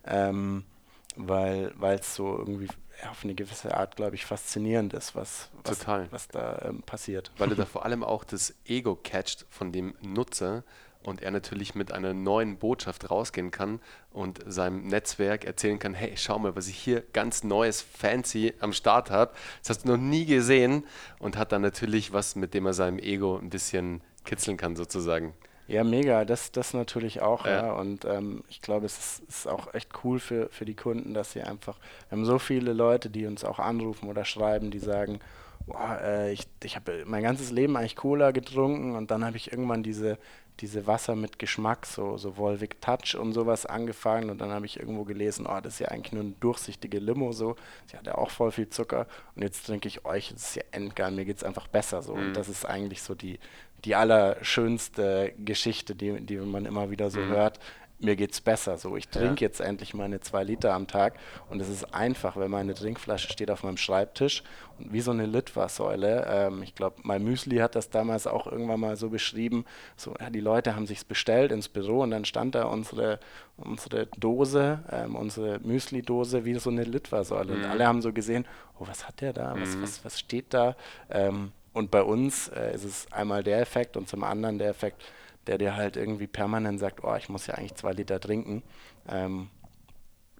Weil 1.17 1.73
es 1.99 2.15
so 2.15 2.37
irgendwie 2.37 2.67
auf 3.09 3.23
eine 3.23 3.35
gewisse 3.35 3.75
Art, 3.75 3.95
glaube 3.95 4.15
ich, 4.15 4.25
faszinierend 4.25 4.93
ist, 4.93 5.15
was, 5.15 5.49
was, 5.63 5.85
was 6.11 6.27
da 6.29 6.61
ähm, 6.63 6.81
passiert. 6.83 7.31
Weil 7.37 7.49
du 7.49 7.55
da 7.55 7.65
vor 7.65 7.85
allem 7.85 8.03
auch 8.03 8.23
das 8.23 8.55
Ego 8.65 8.95
catcht 8.95 9.45
von 9.49 9.71
dem 9.71 9.95
Nutzer 10.01 10.63
und 11.03 11.21
er 11.21 11.31
natürlich 11.31 11.75
mit 11.75 11.91
einer 11.91 12.13
neuen 12.13 12.57
Botschaft 12.57 13.09
rausgehen 13.09 13.51
kann 13.51 13.79
und 14.11 14.41
seinem 14.45 14.87
Netzwerk 14.87 15.45
erzählen 15.45 15.79
kann, 15.79 15.93
hey, 15.93 16.13
schau 16.17 16.39
mal, 16.39 16.55
was 16.55 16.67
ich 16.67 16.77
hier 16.77 17.01
ganz 17.13 17.43
neues, 17.43 17.81
fancy 17.81 18.53
am 18.59 18.73
Start 18.73 19.11
habe. 19.11 19.33
Das 19.61 19.69
hast 19.69 19.85
du 19.85 19.89
noch 19.89 19.97
nie 19.97 20.25
gesehen 20.25 20.85
und 21.19 21.37
hat 21.37 21.51
dann 21.51 21.61
natürlich 21.61 22.13
was, 22.13 22.35
mit 22.35 22.53
dem 22.53 22.65
er 22.65 22.73
seinem 22.73 22.99
Ego 22.99 23.37
ein 23.37 23.49
bisschen 23.49 24.01
kitzeln 24.25 24.57
kann 24.57 24.75
sozusagen. 24.75 25.33
Ja, 25.67 25.83
mega, 25.83 26.23
das, 26.23 26.51
das 26.51 26.73
natürlich 26.73 27.21
auch, 27.21 27.45
ja. 27.45 27.67
ja. 27.67 27.71
Und 27.73 28.05
ähm, 28.05 28.43
ich 28.49 28.61
glaube, 28.61 28.85
es 28.85 28.97
ist, 28.97 29.23
ist, 29.27 29.47
auch 29.47 29.73
echt 29.73 29.89
cool 30.03 30.19
für, 30.19 30.47
für 30.49 30.65
die 30.65 30.75
Kunden, 30.75 31.13
dass 31.13 31.33
sie 31.33 31.41
einfach, 31.41 31.77
wir 32.09 32.17
haben 32.17 32.25
so 32.25 32.39
viele 32.39 32.73
Leute, 32.73 33.09
die 33.09 33.25
uns 33.25 33.43
auch 33.43 33.59
anrufen 33.59 34.09
oder 34.09 34.23
schreiben, 34.23 34.71
die 34.71 34.79
sagen, 34.79 35.19
boah, 35.65 35.99
äh, 36.01 36.31
ich, 36.31 36.47
ich 36.63 36.75
habe 36.77 37.03
mein 37.05 37.23
ganzes 37.23 37.51
Leben 37.51 37.75
eigentlich 37.75 37.97
Cola 37.97 38.31
getrunken 38.31 38.95
und 38.95 39.11
dann 39.11 39.25
habe 39.25 39.35
ich 39.35 39.51
irgendwann 39.51 39.83
diese, 39.83 40.17
diese 40.59 40.87
Wasser 40.87 41.15
mit 41.15 41.37
Geschmack, 41.37 41.85
so, 41.85 42.17
so 42.17 42.37
Volvic 42.37 42.81
Touch 42.81 43.15
und 43.15 43.33
sowas 43.33 43.65
angefangen 43.65 44.29
und 44.29 44.39
dann 44.39 44.51
habe 44.51 44.65
ich 44.65 44.79
irgendwo 44.79 45.03
gelesen, 45.03 45.45
oh, 45.47 45.59
das 45.61 45.73
ist 45.73 45.79
ja 45.79 45.89
eigentlich 45.89 46.13
nur 46.13 46.23
eine 46.23 46.33
durchsichtige 46.39 46.99
Limo, 46.99 47.31
so, 47.31 47.55
sie 47.85 47.97
hat 47.97 48.07
ja 48.07 48.15
auch 48.15 48.31
voll 48.31 48.51
viel 48.51 48.69
Zucker 48.69 49.07
und 49.35 49.43
jetzt 49.43 49.65
trinke 49.65 49.87
ich 49.87 50.05
euch, 50.05 50.29
das 50.33 50.49
ist 50.49 50.55
ja 50.55 50.63
endgeil, 50.71 51.11
mir 51.11 51.25
geht 51.25 51.37
es 51.37 51.43
einfach 51.43 51.67
besser 51.67 52.01
so 52.01 52.15
mhm. 52.15 52.27
und 52.27 52.37
das 52.37 52.49
ist 52.49 52.65
eigentlich 52.65 53.01
so 53.03 53.13
die, 53.13 53.39
die 53.85 53.95
allerschönste 53.95 55.33
Geschichte, 55.37 55.95
die, 55.95 56.21
die 56.21 56.37
man 56.37 56.65
immer 56.65 56.89
wieder 56.89 57.09
so 57.09 57.19
mhm. 57.19 57.29
hört, 57.29 57.59
mir 57.99 58.15
geht's 58.15 58.41
besser. 58.41 58.77
So, 58.77 58.95
ich 58.95 59.07
trinke 59.09 59.41
ja. 59.43 59.47
jetzt 59.47 59.59
endlich 59.59 59.93
meine 59.93 60.19
zwei 60.19 60.43
Liter 60.43 60.73
am 60.73 60.87
Tag 60.87 61.15
und 61.49 61.59
es 61.59 61.69
ist 61.69 61.93
einfach, 61.93 62.37
wenn 62.37 62.51
meine 62.51 62.73
Trinkflasche 62.73 63.31
steht 63.31 63.49
auf 63.49 63.63
meinem 63.63 63.77
Schreibtisch 63.77 64.43
und 64.77 64.93
wie 64.93 65.01
so 65.01 65.11
eine 65.11 65.25
Litfaßsäule. 65.25 66.25
Ähm, 66.29 66.61
ich 66.61 66.75
glaube, 66.75 66.97
mein 67.03 67.23
Müsli 67.23 67.57
hat 67.57 67.75
das 67.75 67.89
damals 67.89 68.27
auch 68.27 68.45
irgendwann 68.47 68.79
mal 68.79 68.95
so 68.95 69.09
beschrieben. 69.09 69.65
So, 69.95 70.13
ja, 70.19 70.29
die 70.29 70.39
Leute 70.39 70.75
haben 70.75 70.85
sich's 70.85 71.05
bestellt 71.05 71.51
ins 71.51 71.69
Büro 71.69 72.01
und 72.01 72.11
dann 72.11 72.25
stand 72.25 72.55
da 72.55 72.65
unsere 72.65 73.19
unsere 73.57 74.05
Dose, 74.17 74.83
ähm, 74.91 75.15
unsere 75.15 75.59
Müsli-Dose 75.59 76.45
wie 76.45 76.53
so 76.55 76.69
eine 76.69 76.83
Litfaßsäule 76.83 77.53
mhm. 77.53 77.63
und 77.63 77.69
alle 77.69 77.87
haben 77.87 78.01
so 78.03 78.13
gesehen, 78.13 78.45
oh, 78.79 78.87
was 78.87 79.07
hat 79.07 79.21
der 79.21 79.33
da? 79.33 79.55
Was, 79.59 79.75
mhm. 79.75 79.81
was, 79.81 80.05
was 80.05 80.19
steht 80.19 80.53
da? 80.53 80.75
Ähm, 81.09 81.51
und 81.77 81.91
bei 81.91 82.01
uns 82.01 82.47
äh, 82.49 82.73
ist 82.73 82.83
es 82.83 83.11
einmal 83.11 83.43
der 83.43 83.61
Effekt 83.61 83.97
und 83.97 84.09
zum 84.09 84.23
anderen 84.23 84.57
der 84.57 84.69
Effekt, 84.69 85.03
der 85.45 85.57
dir 85.57 85.75
halt 85.75 85.95
irgendwie 85.95 86.27
permanent 86.27 86.79
sagt, 86.79 87.03
oh, 87.03 87.15
ich 87.15 87.29
muss 87.29 87.45
ja 87.47 87.53
eigentlich 87.53 87.75
zwei 87.75 87.93
Liter 87.93 88.19
trinken. 88.19 88.63
Ähm, 89.07 89.49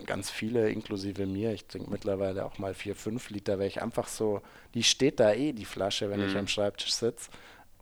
ganz 0.06 0.32
viele, 0.32 0.70
inklusive 0.70 1.26
mir, 1.28 1.54
ich 1.54 1.66
trinke 1.66 1.90
mittlerweile 1.92 2.44
auch 2.44 2.58
mal 2.58 2.74
vier, 2.74 2.96
fünf 2.96 3.30
Liter, 3.30 3.60
weil 3.60 3.68
ich 3.68 3.82
einfach 3.82 4.08
so, 4.08 4.42
die 4.74 4.84
steht 4.84 5.20
da 5.20 5.32
eh, 5.32 5.54
die 5.54 5.66
Flasche, 5.66 6.10
wenn 6.10 6.22
mhm. 6.22 6.28
ich 6.28 6.38
am 6.38 6.48
Schreibtisch 6.48 6.94
sitze 6.94 7.30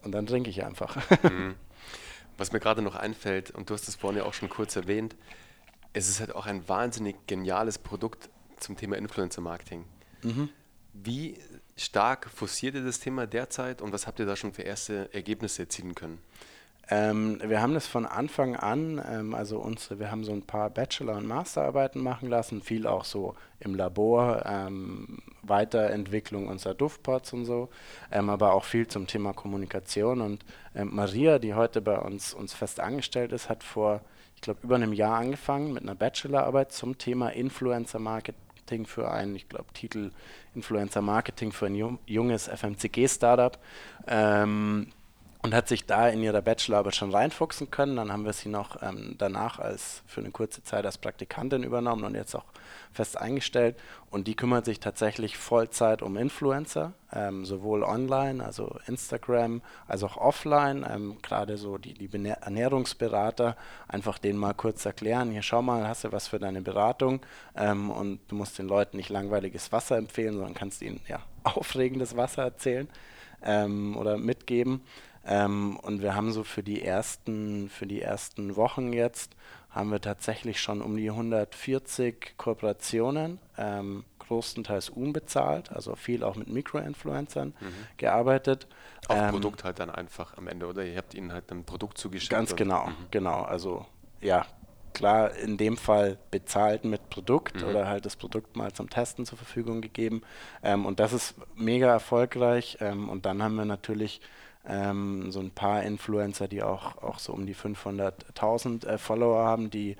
und 0.03 0.12
dann 0.12 0.27
trinke 0.27 0.50
ich 0.50 0.63
einfach. 0.63 0.97
Mhm. 1.24 1.55
Was 2.38 2.51
mir 2.51 2.59
gerade 2.59 2.81
noch 2.81 2.95
einfällt, 2.95 3.51
und 3.51 3.69
du 3.69 3.74
hast 3.74 3.88
es 3.88 3.95
vorhin 3.95 4.17
ja 4.17 4.25
auch 4.25 4.33
schon 4.33 4.50
kurz 4.50 4.75
erwähnt, 4.75 5.15
es 5.93 6.09
ist 6.09 6.19
halt 6.19 6.35
auch 6.35 6.45
ein 6.45 6.67
wahnsinnig 6.67 7.15
geniales 7.27 7.77
Produkt 7.77 8.27
zum 8.59 8.75
Thema 8.75 8.97
Influencer-Marketing. 8.97 9.85
Mhm. 10.21 10.50
Wie 10.91 11.38
stark 11.77 12.29
forciert 12.29 12.75
ihr 12.75 12.84
das 12.84 13.00
Thema 13.00 13.27
derzeit 13.27 13.82
und 13.82 13.91
was 13.91 14.08
habt 14.08 14.20
ihr 14.20 14.25
da 14.25 14.36
schon 14.36 14.53
für 14.53 14.63
erste 14.63 15.13
Ergebnisse 15.13 15.63
erzielen 15.63 15.96
können? 15.96 16.20
Ähm, 16.88 17.41
wir 17.44 17.62
haben 17.62 17.74
das 17.74 17.88
von 17.88 18.05
Anfang 18.05 18.55
an, 18.55 19.01
ähm, 19.10 19.34
also 19.34 19.58
unsere, 19.58 20.00
wir 20.00 20.12
haben 20.12 20.24
so 20.24 20.32
ein 20.32 20.44
paar 20.44 20.70
Bachelor- 20.70 21.17
und 21.17 21.25
Masterarbeiten 21.25 22.01
machen 22.01 22.29
lassen, 22.29 22.62
viel 22.62 22.86
auch 22.86 23.05
so 23.05 23.36
im 23.60 23.74
Labor, 23.74 24.46
ähm, 24.46 25.17
Weiterentwicklung 25.41 26.48
unserer 26.48 26.75
Duftpots 26.75 27.34
und 27.34 27.46
so, 27.46 27.70
ähm, 28.12 28.29
aber 28.29 28.53
auch 28.53 28.65
viel 28.65 28.88
zum 28.88 29.08
Thema 29.08 29.34
Kommunikation. 29.34 30.22
Und 30.22 30.46
ähm, 30.75 30.91
Maria, 30.94 31.39
die 31.39 31.55
heute 31.55 31.82
bei 31.82 31.98
uns, 31.98 32.36
uns 32.36 32.53
fest 32.53 32.79
angestellt 32.79 33.32
ist, 33.32 33.50
hat 33.50 33.63
vor, 33.63 34.01
ich 34.36 34.41
glaube, 34.41 34.60
über 34.62 34.75
einem 34.75 34.94
Jahr 34.94 35.17
angefangen 35.17 35.74
mit 35.74 35.82
einer 35.82 35.96
Bachelorarbeit 35.96 36.72
zum 36.72 37.00
Thema 37.00 37.29
Influencer 37.29 38.00
Marketing 38.65 38.86
für 38.86 39.12
einen, 39.12 39.36
ich 39.36 39.48
glaube, 39.48 39.72
Titel 39.74 40.12
Influencer 40.55 41.01
Marketing 41.01 41.51
für 41.51 41.67
ein 41.67 42.00
junges 42.07 42.48
FMCG-Startup. 42.48 43.57
Ähm, 44.07 44.88
und 45.45 45.53
hat 45.53 45.67
sich 45.67 45.85
da 45.85 46.09
in 46.09 46.23
ihrer 46.23 46.41
Bachelorarbeit 46.41 46.95
schon 46.95 47.11
reinfuchsen 47.11 47.69
können. 47.69 47.97
Dann 47.97 48.11
haben 48.11 48.25
wir 48.25 48.33
sie 48.33 48.49
noch 48.49 48.81
ähm, 48.81 49.13
danach 49.19 49.59
als 49.59 50.01
für 50.07 50.21
eine 50.21 50.31
kurze 50.31 50.63
Zeit 50.63 50.87
als 50.87 50.97
Praktikantin 50.97 51.61
übernommen 51.61 52.03
und 52.03 52.15
jetzt 52.15 52.35
auch 52.35 52.45
fest 52.91 53.15
eingestellt. 53.15 53.77
Und 54.09 54.25
die 54.25 54.35
kümmert 54.35 54.65
sich 54.65 54.79
tatsächlich 54.79 55.37
Vollzeit 55.37 56.01
um 56.01 56.17
Influencer, 56.17 56.93
ähm, 57.13 57.45
sowohl 57.45 57.83
online, 57.83 58.43
also 58.43 58.75
Instagram, 58.87 59.61
als 59.87 60.01
auch 60.01 60.17
offline. 60.17 60.83
Ähm, 60.89 61.17
Gerade 61.21 61.57
so 61.57 61.77
die, 61.77 61.93
die 61.93 62.09
Ernährungsberater, 62.27 63.55
einfach 63.87 64.17
denen 64.17 64.39
mal 64.39 64.55
kurz 64.55 64.83
erklären, 64.83 65.29
hier 65.29 65.43
schau 65.43 65.61
mal, 65.61 65.87
hast 65.87 66.05
du 66.05 66.11
was 66.11 66.27
für 66.27 66.39
deine 66.39 66.63
Beratung 66.63 67.21
ähm, 67.55 67.91
und 67.91 68.19
du 68.29 68.35
musst 68.35 68.57
den 68.57 68.67
Leuten 68.67 68.97
nicht 68.97 69.09
langweiliges 69.09 69.71
Wasser 69.71 69.97
empfehlen, 69.97 70.33
sondern 70.33 70.55
kannst 70.55 70.81
ihnen 70.81 71.01
ja 71.07 71.19
aufregendes 71.43 72.17
Wasser 72.17 72.41
erzählen 72.41 72.89
ähm, 73.43 73.95
oder 73.95 74.17
mitgeben. 74.17 74.81
Ähm, 75.25 75.77
und 75.82 76.01
wir 76.01 76.15
haben 76.15 76.32
so 76.32 76.44
für 76.44 76.63
die 76.63 76.84
ersten, 76.84 77.70
für 77.70 77.88
die 77.88 78.01
ersten 78.01 78.55
Wochen 78.55 78.94
jetzt, 78.94 79.36
haben 79.70 79.91
wir 79.91 80.00
tatsächlich 80.00 80.62
schon 80.62 80.82
um 80.82 80.96
die 80.96 81.10
140 81.10 82.38
Kooperationen, 82.38 83.39
ähm, 83.58 84.05
größtenteils 84.20 84.89
unbezahlt, 84.89 85.72
also 85.72 85.96
viel 85.96 86.24
auch 86.24 86.36
mit 86.36 86.48
Mikroinfluencern 86.48 87.50
mhm. 87.50 87.74
gearbeitet. 87.98 88.67
Auf 89.08 89.17
ähm, 89.17 89.32
Produkt 89.32 89.63
halt 89.63 89.79
dann 89.79 89.89
einfach 89.89 90.38
am 90.38 90.48
Ende, 90.48 90.67
oder? 90.67 90.84
Ihr 90.86 90.98
habt 90.98 91.13
ihnen 91.13 91.34
halt 91.34 91.51
ein 91.51 91.63
Produkt 91.65 91.98
zugeschickt. 91.98 92.32
Ganz 92.32 92.55
genau, 92.55 92.88
mhm. 92.88 92.96
genau. 93.12 93.41
Also 93.41 93.86
ja, 94.22 94.46
klar, 94.94 95.36
in 95.36 95.58
dem 95.58 95.77
Fall 95.77 96.17
bezahlt 96.32 96.86
mit 96.86 97.10
Produkt 97.10 97.62
mhm. 97.62 97.67
oder 97.67 97.88
halt 97.88 98.05
das 98.05 98.15
Produkt 98.15 98.55
mal 98.55 98.72
zum 98.74 98.89
Testen 98.89 99.25
zur 99.25 99.38
Verfügung 99.38 99.82
gegeben. 99.82 100.24
Ähm, 100.63 100.86
und 100.86 101.00
das 101.00 101.13
ist 101.13 101.36
mega 101.55 101.88
erfolgreich. 101.88 102.77
Ähm, 102.79 103.10
und 103.10 103.25
dann 103.25 103.44
haben 103.44 103.55
wir 103.55 103.65
natürlich 103.65 104.22
ähm, 104.67 105.31
so 105.31 105.39
ein 105.39 105.51
paar 105.51 105.84
Influencer, 105.84 106.48
die 106.48 106.63
auch, 106.63 107.01
auch 107.01 107.19
so 107.19 107.34
um 107.34 107.45
die 107.45 107.55
500.000 107.55 108.86
äh, 108.86 108.98
Follower 108.98 109.45
haben, 109.45 109.69
die 109.69 109.95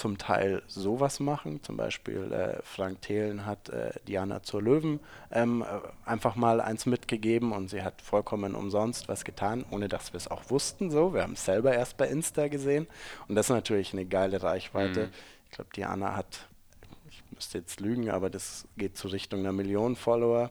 zum 0.00 0.16
Teil 0.16 0.62
sowas 0.66 1.20
machen. 1.20 1.62
Zum 1.62 1.76
Beispiel 1.76 2.32
äh, 2.32 2.62
Frank 2.62 3.02
Thelen 3.02 3.44
hat 3.44 3.68
äh, 3.68 3.90
Diana 4.08 4.42
zur 4.42 4.62
Löwen 4.62 4.98
ähm, 5.30 5.62
äh, 5.62 6.08
einfach 6.08 6.36
mal 6.36 6.62
eins 6.62 6.86
mitgegeben 6.86 7.52
und 7.52 7.68
sie 7.68 7.82
hat 7.82 8.00
vollkommen 8.00 8.54
umsonst 8.54 9.08
was 9.08 9.24
getan, 9.24 9.64
ohne 9.70 9.88
dass 9.88 10.14
wir 10.14 10.16
es 10.16 10.28
auch 10.28 10.48
wussten. 10.48 10.90
So, 10.90 11.12
wir 11.12 11.22
haben 11.22 11.34
es 11.34 11.44
selber 11.44 11.74
erst 11.74 11.98
bei 11.98 12.08
Insta 12.08 12.48
gesehen 12.48 12.86
und 13.28 13.34
das 13.34 13.46
ist 13.46 13.54
natürlich 13.54 13.92
eine 13.92 14.06
geile 14.06 14.42
Reichweite. 14.42 15.06
Mhm. 15.06 15.12
Ich 15.50 15.56
glaube, 15.56 15.70
Diana 15.76 16.16
hat, 16.16 16.48
ich 17.10 17.22
müsste 17.32 17.58
jetzt 17.58 17.80
lügen, 17.80 18.10
aber 18.10 18.30
das 18.30 18.66
geht 18.78 18.96
zu 18.96 19.08
Richtung 19.08 19.40
einer 19.40 19.52
Million 19.52 19.96
Follower. 19.96 20.50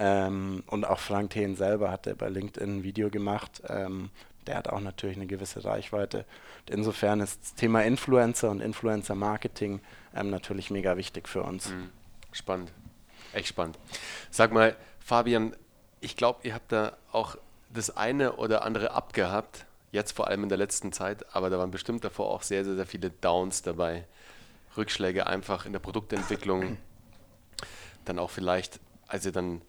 Ähm, 0.00 0.62
und 0.68 0.84
auch 0.86 1.00
Frank 1.00 1.30
Thien 1.30 1.56
selber 1.56 1.90
hat 1.90 2.08
bei 2.18 2.28
LinkedIn 2.28 2.78
ein 2.78 2.82
Video 2.84 3.10
gemacht. 3.10 3.62
Ähm, 3.68 4.10
der 4.46 4.56
hat 4.56 4.68
auch 4.68 4.80
natürlich 4.80 5.16
eine 5.16 5.26
gewisse 5.26 5.64
Reichweite. 5.64 6.24
Und 6.60 6.70
insofern 6.70 7.20
ist 7.20 7.42
das 7.42 7.54
Thema 7.54 7.82
Influencer 7.82 8.50
und 8.50 8.60
Influencer-Marketing 8.60 9.80
ähm, 10.14 10.30
natürlich 10.30 10.70
mega 10.70 10.96
wichtig 10.96 11.28
für 11.28 11.42
uns. 11.42 11.70
Mhm. 11.70 11.90
Spannend. 12.32 12.72
Echt 13.32 13.48
spannend. 13.48 13.78
Sag 14.30 14.52
mal, 14.52 14.76
Fabian, 15.00 15.54
ich 16.00 16.16
glaube, 16.16 16.40
ihr 16.44 16.54
habt 16.54 16.72
da 16.72 16.96
auch 17.12 17.36
das 17.72 17.94
eine 17.96 18.34
oder 18.34 18.64
andere 18.64 18.92
abgehabt, 18.92 19.66
jetzt 19.92 20.12
vor 20.12 20.28
allem 20.28 20.44
in 20.44 20.48
der 20.48 20.58
letzten 20.58 20.92
Zeit, 20.92 21.26
aber 21.34 21.50
da 21.50 21.58
waren 21.58 21.70
bestimmt 21.70 22.04
davor 22.04 22.30
auch 22.30 22.42
sehr, 22.42 22.64
sehr, 22.64 22.76
sehr 22.76 22.86
viele 22.86 23.10
Downs 23.10 23.62
dabei. 23.62 24.04
Rückschläge 24.76 25.26
einfach 25.26 25.66
in 25.66 25.72
der 25.72 25.80
Produktentwicklung. 25.80 26.78
Dann 28.04 28.18
auch 28.18 28.30
vielleicht, 28.30 28.80
als 29.06 29.26
ihr 29.26 29.32
dann 29.32 29.60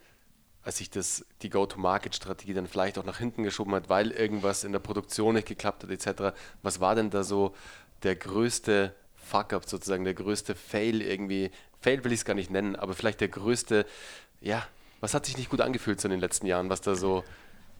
als 0.62 0.78
sich 0.78 0.90
das, 0.90 1.24
die 1.42 1.50
Go-to-Market-Strategie 1.50 2.54
dann 2.54 2.66
vielleicht 2.66 2.98
auch 2.98 3.04
nach 3.04 3.18
hinten 3.18 3.42
geschoben 3.42 3.74
hat, 3.74 3.88
weil 3.88 4.10
irgendwas 4.10 4.64
in 4.64 4.72
der 4.72 4.78
Produktion 4.78 5.34
nicht 5.34 5.48
geklappt 5.48 5.84
hat, 5.84 5.90
etc. 5.90 6.36
Was 6.62 6.80
war 6.80 6.94
denn 6.94 7.10
da 7.10 7.22
so 7.22 7.54
der 8.02 8.16
größte 8.16 8.94
Fuck-up 9.16 9.68
sozusagen, 9.68 10.04
der 10.04 10.14
größte 10.14 10.54
Fail 10.54 11.00
irgendwie? 11.00 11.50
Fail 11.80 12.04
will 12.04 12.12
ich 12.12 12.20
es 12.20 12.24
gar 12.24 12.34
nicht 12.34 12.50
nennen, 12.50 12.76
aber 12.76 12.94
vielleicht 12.94 13.20
der 13.22 13.28
größte, 13.28 13.86
ja, 14.40 14.66
was 15.00 15.14
hat 15.14 15.24
sich 15.24 15.38
nicht 15.38 15.48
gut 15.48 15.62
angefühlt 15.62 16.00
so 16.00 16.08
in 16.08 16.12
den 16.12 16.20
letzten 16.20 16.46
Jahren, 16.46 16.68
was 16.68 16.82
da 16.82 16.94
so 16.94 17.24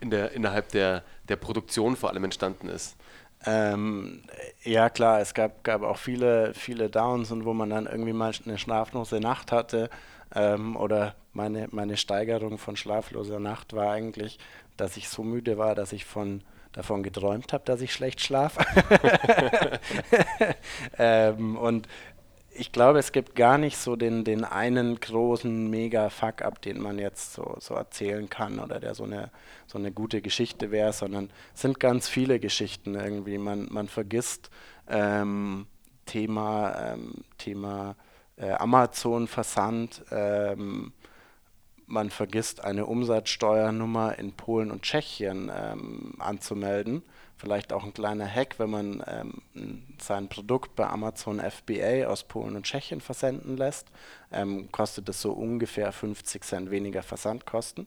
in 0.01 0.09
der, 0.09 0.33
innerhalb 0.33 0.71
der, 0.71 1.05
der 1.29 1.37
Produktion 1.37 1.97
vor 1.97 2.09
allem 2.09 2.25
entstanden 2.25 2.69
ist? 2.69 2.97
Ähm, 3.45 4.23
ja 4.65 4.89
klar, 4.91 5.21
es 5.21 5.35
gab, 5.35 5.65
gab 5.65 5.83
auch 5.83 5.97
viele, 5.97 6.55
viele 6.55 6.89
Downs 6.91 7.31
und 7.31 7.45
wo 7.45 7.53
man 7.53 7.71
dann 7.71 7.87
irgendwie 7.87 8.13
mal 8.13 8.33
eine 8.45 8.59
schlaflose 8.59 9.21
Nacht 9.21 9.53
hatte 9.53 9.91
ähm, 10.35 10.77
oder 10.77 11.15
meine, 11.33 11.69
meine 11.71 11.97
Steigerung 11.97 12.59
von 12.59 12.77
schlafloser 12.77 13.41
Nacht 13.41 13.73
war 13.73 13.93
eigentlich, 13.93 14.39
dass 14.77 14.97
ich 14.97 15.09
so 15.09 15.23
müde 15.23 15.59
war, 15.59 15.75
dass 15.75 15.93
ich 15.93 16.05
von 16.05 16.43
davon 16.73 17.03
geträumt 17.03 17.53
habe, 17.53 17.65
dass 17.65 17.81
ich 17.81 17.93
schlecht 17.93 18.21
schlafe. 18.21 18.65
ähm, 20.99 21.57
und 21.57 21.89
ich 22.53 22.73
glaube, 22.73 22.99
es 22.99 23.13
gibt 23.13 23.35
gar 23.35 23.59
nicht 23.59 23.77
so 23.77 23.97
den, 23.97 24.25
den 24.25 24.45
einen 24.45 25.01
großen 25.01 25.71
Mega-Fuck-up, 25.71 26.61
den 26.63 26.81
man 26.81 26.99
jetzt 26.99 27.33
so, 27.33 27.57
so 27.61 27.75
erzählen 27.75 28.29
kann 28.29 28.59
oder 28.59 28.81
der 28.81 28.95
so 28.95 29.05
eine, 29.05 29.31
so 29.67 29.79
eine 29.79 29.93
gute 29.93 30.21
Geschichte 30.21 30.71
wäre, 30.71 30.93
sondern 30.93 31.31
es 31.55 31.63
sind 31.63 31.81
ganz 31.81 32.09
viele 32.09 32.39
Geschichten 32.39 32.95
irgendwie. 32.95 33.39
Man, 33.39 33.69
man 33.71 33.89
vergisst 33.89 34.51
ähm, 34.89 35.67
Thema, 36.07 36.93
ähm, 36.93 37.25
Thema 37.39 37.97
äh, 38.41 38.53
Amazon-Versand. 38.53 40.05
Ähm, 40.11 40.93
man 41.87 42.11
vergisst, 42.11 42.65
eine 42.65 42.87
Umsatzsteuernummer 42.87 44.19
in 44.19 44.33
Polen 44.33 44.71
und 44.71 44.83
Tschechien 44.83 45.51
ähm, 45.55 46.15
anzumelden. 46.19 47.03
Vielleicht 47.37 47.73
auch 47.73 47.85
ein 47.85 47.95
kleiner 47.95 48.29
Hack, 48.29 48.59
wenn 48.59 48.71
man 48.71 49.03
ähm, 49.07 49.83
sein 49.99 50.29
Produkt 50.29 50.77
bei 50.77 50.87
Amazon 50.87 51.41
FBA 51.41 52.07
aus 52.07 52.23
Polen 52.25 52.55
und 52.55 52.65
Tschechien 52.65 53.01
versenden 53.01 53.57
lässt, 53.57 53.89
ähm, 54.31 54.71
kostet 54.71 55.09
es 55.09 55.21
so 55.23 55.33
ungefähr 55.33 55.91
50 55.91 56.45
Cent 56.45 56.71
weniger 56.71 57.03
Versandkosten. 57.03 57.87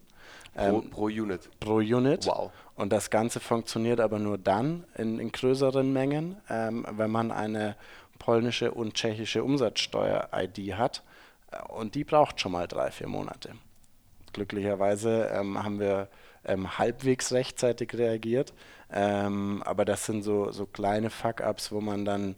Pro, 0.56 0.62
ähm, 0.62 0.90
pro, 0.90 1.06
Unit. 1.06 1.50
Pro 1.60 1.76
Unit. 1.76 2.26
Wow. 2.26 2.52
Und 2.76 2.92
das 2.92 3.10
Ganze 3.10 3.40
funktioniert 3.40 4.00
aber 4.00 4.20
nur 4.20 4.38
dann 4.38 4.86
in, 4.96 5.20
in 5.20 5.32
größeren 5.32 5.92
Mengen, 5.94 6.38
ähm, 6.50 6.86
wenn 6.92 7.12
man 7.12 7.32
eine 7.32 7.76
polnische 8.24 8.72
und 8.72 8.94
tschechische 8.94 9.44
Umsatzsteuer-ID 9.44 10.76
hat. 10.78 11.04
Und 11.68 11.96
die 11.96 12.06
braucht 12.06 12.40
schon 12.40 12.54
mal 12.54 12.68
drei, 12.70 12.90
vier 12.90 13.08
Monate. 13.08 13.52
Glücklicherweise 14.32 15.30
ähm, 15.34 15.62
haben 15.62 15.80
wir 15.80 16.08
ähm, 16.46 16.78
halbwegs 16.78 17.34
rechtzeitig 17.34 17.94
reagiert. 17.94 18.54
Ähm, 18.90 19.62
aber 19.66 19.84
das 19.84 20.06
sind 20.06 20.24
so, 20.24 20.52
so 20.52 20.66
kleine 20.66 21.10
Fuck-ups, 21.10 21.74
wo 21.74 21.82
man 21.82 22.06
dann, 22.06 22.36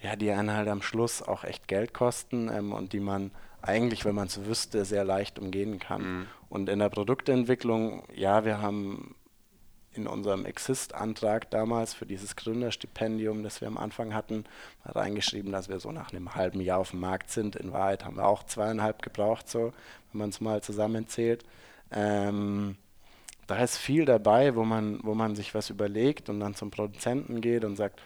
ja, 0.00 0.14
die 0.14 0.30
einen 0.30 0.52
halt 0.52 0.68
am 0.68 0.82
Schluss 0.82 1.20
auch 1.20 1.42
echt 1.42 1.66
Geld 1.66 1.92
kosten 1.92 2.48
ähm, 2.48 2.72
und 2.72 2.92
die 2.92 3.00
man 3.00 3.32
eigentlich, 3.60 4.04
wenn 4.04 4.14
man 4.14 4.28
es 4.28 4.44
wüsste, 4.46 4.84
sehr 4.84 5.04
leicht 5.04 5.40
umgehen 5.40 5.80
kann. 5.80 6.02
Mhm. 6.02 6.26
Und 6.48 6.68
in 6.68 6.78
der 6.78 6.90
Produktentwicklung, 6.90 8.04
ja, 8.14 8.44
wir 8.44 8.62
haben 8.62 9.16
in 9.94 10.06
unserem 10.06 10.44
Exist-Antrag 10.44 11.50
damals 11.50 11.94
für 11.94 12.06
dieses 12.06 12.36
Gründerstipendium, 12.36 13.42
das 13.42 13.60
wir 13.60 13.68
am 13.68 13.78
Anfang 13.78 14.14
hatten, 14.14 14.44
reingeschrieben, 14.84 15.52
dass 15.52 15.68
wir 15.68 15.80
so 15.80 15.92
nach 15.92 16.12
einem 16.12 16.34
halben 16.34 16.60
Jahr 16.60 16.78
auf 16.78 16.90
dem 16.90 17.00
Markt 17.00 17.30
sind. 17.30 17.56
In 17.56 17.72
Wahrheit 17.72 18.04
haben 18.04 18.16
wir 18.16 18.26
auch 18.26 18.42
zweieinhalb 18.42 19.02
gebraucht, 19.02 19.48
so, 19.48 19.72
wenn 20.12 20.18
man 20.18 20.30
es 20.30 20.40
mal 20.40 20.62
zusammenzählt. 20.62 21.44
Ähm, 21.90 22.76
da 23.46 23.62
ist 23.62 23.76
viel 23.76 24.04
dabei, 24.04 24.54
wo 24.54 24.64
man, 24.64 25.00
wo 25.02 25.14
man 25.14 25.36
sich 25.36 25.54
was 25.54 25.70
überlegt 25.70 26.28
und 26.28 26.40
dann 26.40 26.54
zum 26.54 26.70
Produzenten 26.70 27.40
geht 27.40 27.64
und 27.64 27.76
sagt, 27.76 28.00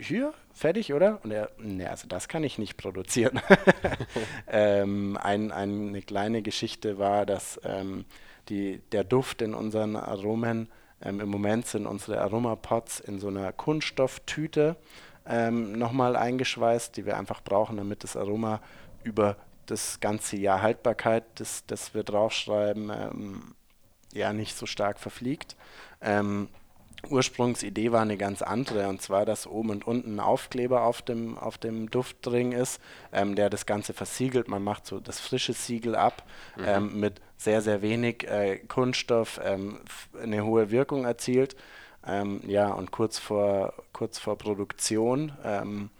hier, 0.00 0.32
fertig, 0.52 0.92
oder? 0.92 1.20
Und 1.22 1.30
er, 1.30 1.50
ne, 1.58 1.88
also 1.88 2.08
das 2.08 2.28
kann 2.28 2.44
ich 2.44 2.58
nicht 2.58 2.76
produzieren. 2.76 3.40
ähm, 4.48 5.18
ein, 5.20 5.52
eine 5.52 6.02
kleine 6.02 6.42
Geschichte 6.42 6.98
war, 6.98 7.26
dass 7.26 7.60
ähm, 7.64 8.04
die, 8.50 8.82
der 8.92 9.04
Duft 9.04 9.40
in 9.42 9.54
unseren 9.54 9.96
Aromen, 9.96 10.68
ähm, 11.02 11.20
im 11.20 11.28
Moment 11.28 11.66
sind 11.66 11.86
unsere 11.86 12.20
Aromapots 12.20 13.00
in 13.00 13.18
so 13.18 13.28
einer 13.28 13.52
Kunststofftüte 13.52 14.76
ähm, 15.26 15.78
nochmal 15.78 16.16
eingeschweißt, 16.16 16.96
die 16.96 17.06
wir 17.06 17.16
einfach 17.16 17.42
brauchen, 17.42 17.76
damit 17.76 18.04
das 18.04 18.16
Aroma 18.16 18.60
über 19.04 19.36
das 19.66 20.00
ganze 20.00 20.36
Jahr 20.36 20.62
Haltbarkeit, 20.62 21.24
das, 21.36 21.64
das 21.66 21.94
wir 21.94 22.02
draufschreiben, 22.02 22.90
ähm, 22.90 23.54
ja 24.12 24.32
nicht 24.32 24.56
so 24.56 24.66
stark 24.66 24.98
verfliegt. 24.98 25.56
Ähm, 26.00 26.48
Ursprungsidee 27.08 27.92
war 27.92 28.02
eine 28.02 28.16
ganz 28.16 28.42
andere, 28.42 28.88
und 28.88 29.00
zwar, 29.00 29.24
dass 29.24 29.46
oben 29.46 29.70
und 29.70 29.86
unten 29.86 30.16
ein 30.16 30.20
Aufkleber 30.20 30.82
auf 30.82 31.02
dem, 31.02 31.38
auf 31.38 31.58
dem 31.58 31.90
Duftring 31.90 32.52
ist, 32.52 32.80
ähm, 33.12 33.34
der 33.34 33.50
das 33.50 33.66
Ganze 33.66 33.92
versiegelt. 33.92 34.48
Man 34.48 34.62
macht 34.62 34.86
so 34.86 35.00
das 35.00 35.20
frische 35.20 35.52
Siegel 35.52 35.94
ab 35.96 36.24
mhm. 36.56 36.64
ähm, 36.66 37.00
mit 37.00 37.20
sehr, 37.36 37.62
sehr 37.62 37.82
wenig 37.82 38.28
äh, 38.28 38.58
Kunststoff, 38.58 39.40
ähm, 39.42 39.80
eine 40.20 40.44
hohe 40.44 40.70
Wirkung 40.70 41.04
erzielt. 41.04 41.56
Ähm, 42.06 42.40
ja, 42.46 42.70
und 42.72 42.92
kurz 42.92 43.18
vor, 43.18 43.74
kurz 43.92 44.18
vor 44.18 44.38
Produktion, 44.38 45.32
ähm, 45.44 45.90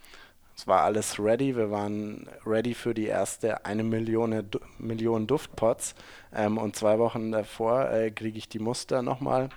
es 0.61 0.67
war 0.67 0.83
alles 0.83 1.19
ready, 1.19 1.55
wir 1.55 1.71
waren 1.71 2.27
ready 2.45 2.75
für 2.75 2.93
die 2.93 3.07
erste 3.07 3.65
eine 3.65 3.83
Million, 3.83 4.47
Million 4.77 5.25
Duftpots 5.25 5.95
ähm, 6.35 6.59
und 6.59 6.75
zwei 6.75 6.99
Wochen 6.99 7.31
davor 7.31 7.89
äh, 7.89 8.11
kriege 8.11 8.37
ich 8.37 8.47
die 8.47 8.59
Muster 8.59 9.01
nochmal 9.01 9.49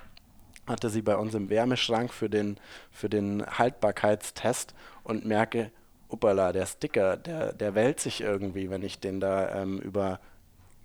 hatte 0.66 0.88
sie 0.88 1.02
bei 1.02 1.16
uns 1.16 1.34
im 1.34 1.50
Wärmeschrank 1.50 2.12
für 2.12 2.30
den, 2.30 2.58
für 2.90 3.08
den 3.08 3.44
Haltbarkeitstest 3.46 4.74
und 5.02 5.24
merke, 5.24 5.70
uppala, 6.08 6.52
der 6.52 6.66
Sticker, 6.66 7.16
der, 7.16 7.52
der 7.52 7.74
wälzt 7.74 8.04
sich 8.04 8.20
irgendwie, 8.20 8.70
wenn 8.70 8.82
ich 8.82 8.98
den 9.00 9.20
da 9.20 9.62
ähm, 9.62 9.78
über 9.78 10.20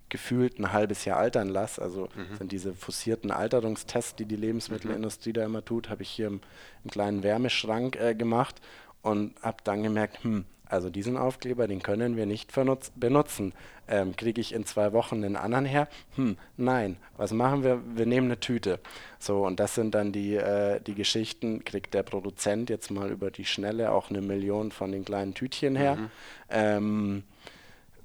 gefühlt 0.08 0.58
ein 0.58 0.72
halbes 0.72 1.04
Jahr 1.04 1.18
altern 1.18 1.48
lasse. 1.48 1.80
Also 1.80 2.08
mhm. 2.14 2.36
sind 2.36 2.52
diese 2.52 2.74
forcierten 2.74 3.30
Alterungstests, 3.30 4.16
die 4.16 4.26
die 4.26 4.36
Lebensmittelindustrie 4.36 5.30
mhm. 5.30 5.34
da 5.34 5.44
immer 5.44 5.64
tut, 5.64 5.88
habe 5.88 6.02
ich 6.02 6.10
hier 6.10 6.26
im, 6.26 6.40
im 6.84 6.90
kleinen 6.90 7.22
Wärmeschrank 7.22 7.96
äh, 7.96 8.14
gemacht 8.14 8.60
und 9.02 9.34
habe 9.40 9.58
dann 9.64 9.82
gemerkt, 9.82 10.22
hm, 10.24 10.44
also 10.70 10.88
diesen 10.88 11.16
Aufkleber, 11.16 11.66
den 11.66 11.82
können 11.82 12.16
wir 12.16 12.26
nicht 12.26 12.52
benutzen. 12.96 13.52
Ähm, 13.88 14.14
Kriege 14.14 14.40
ich 14.40 14.54
in 14.54 14.64
zwei 14.64 14.92
Wochen 14.92 15.16
einen 15.16 15.34
anderen 15.34 15.64
her? 15.64 15.88
Hm, 16.14 16.36
nein. 16.56 16.96
Was 17.16 17.32
machen 17.32 17.64
wir? 17.64 17.82
Wir 17.96 18.06
nehmen 18.06 18.28
eine 18.28 18.38
Tüte. 18.38 18.78
So, 19.18 19.44
und 19.44 19.58
das 19.58 19.74
sind 19.74 19.96
dann 19.96 20.12
die, 20.12 20.36
äh, 20.36 20.80
die 20.80 20.94
Geschichten. 20.94 21.64
Kriegt 21.64 21.92
der 21.92 22.04
Produzent 22.04 22.70
jetzt 22.70 22.90
mal 22.90 23.10
über 23.10 23.32
die 23.32 23.44
Schnelle 23.44 23.90
auch 23.90 24.10
eine 24.10 24.20
Million 24.20 24.70
von 24.70 24.92
den 24.92 25.04
kleinen 25.04 25.34
Tütchen 25.34 25.74
her? 25.74 25.96
Mhm. 25.96 26.10
Ähm, 26.50 27.22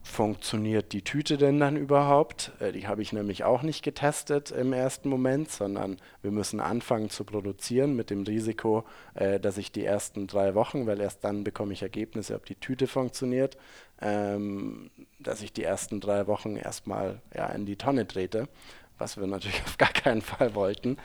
funktioniert 0.06 0.94
die 0.94 1.02
Tüte 1.02 1.38
denn 1.38 1.60
dann 1.60 1.76
überhaupt? 1.76 2.52
Äh, 2.60 2.72
die 2.72 2.88
habe 2.88 3.02
ich 3.02 3.12
nämlich 3.12 3.44
auch 3.44 3.64
nicht 3.64 3.84
getestet 3.84 4.52
im 4.52 4.72
ersten 4.72 5.10
Moment, 5.10 5.50
sondern 5.50 5.98
wir 6.22 6.32
müssen 6.32 6.60
anfangen 6.60 7.10
zu 7.10 7.24
produzieren 7.24 7.96
mit 7.96 8.12
dem 8.12 8.24
Risiko, 8.24 8.86
äh, 9.16 9.40
dass 9.40 9.58
ich 9.58 9.72
die 9.72 9.84
ersten 9.84 10.28
drei 10.28 10.54
Wochen, 10.54 10.86
weil 10.86 11.02
erst 11.02 11.24
dann 11.24 11.44
bekomme 11.44 11.74
ich 11.74 11.82
Ergebnisse, 11.82 12.36
ob 12.36 12.46
die 12.46 12.56
Tüte 12.56 12.86
funktioniert, 12.88 13.58
ähm, 14.00 14.92
dass 15.20 15.42
ich 15.42 15.52
die 15.52 15.64
ersten 15.64 16.00
drei 16.00 16.28
Wochen 16.28 16.56
erstmal 16.56 17.22
ja, 17.34 17.48
in 17.48 17.66
die 17.66 17.76
Tonne 17.76 18.08
trete, 18.08 18.48
was 18.98 19.18
wir 19.18 19.28
natürlich 19.28 19.62
auf 19.66 19.78
gar 19.78 19.90
keinen 19.90 20.22
Fall 20.22 20.56
wollten, 20.56 20.98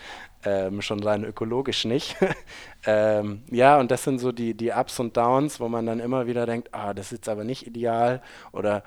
ähm, 0.44 0.82
schon 0.82 1.02
rein 1.02 1.24
ökologisch 1.24 1.84
nicht. 1.84 2.16
ähm, 2.86 3.42
ja, 3.50 3.78
und 3.78 3.90
das 3.90 4.04
sind 4.04 4.18
so 4.18 4.32
die, 4.32 4.54
die 4.54 4.70
Ups 4.70 4.98
und 5.00 5.16
Downs, 5.16 5.60
wo 5.60 5.68
man 5.68 5.86
dann 5.86 6.00
immer 6.00 6.26
wieder 6.26 6.46
denkt, 6.46 6.68
ah, 6.72 6.94
das 6.94 7.06
ist 7.06 7.12
jetzt 7.12 7.28
aber 7.28 7.44
nicht 7.44 7.66
ideal 7.66 8.22
oder 8.52 8.82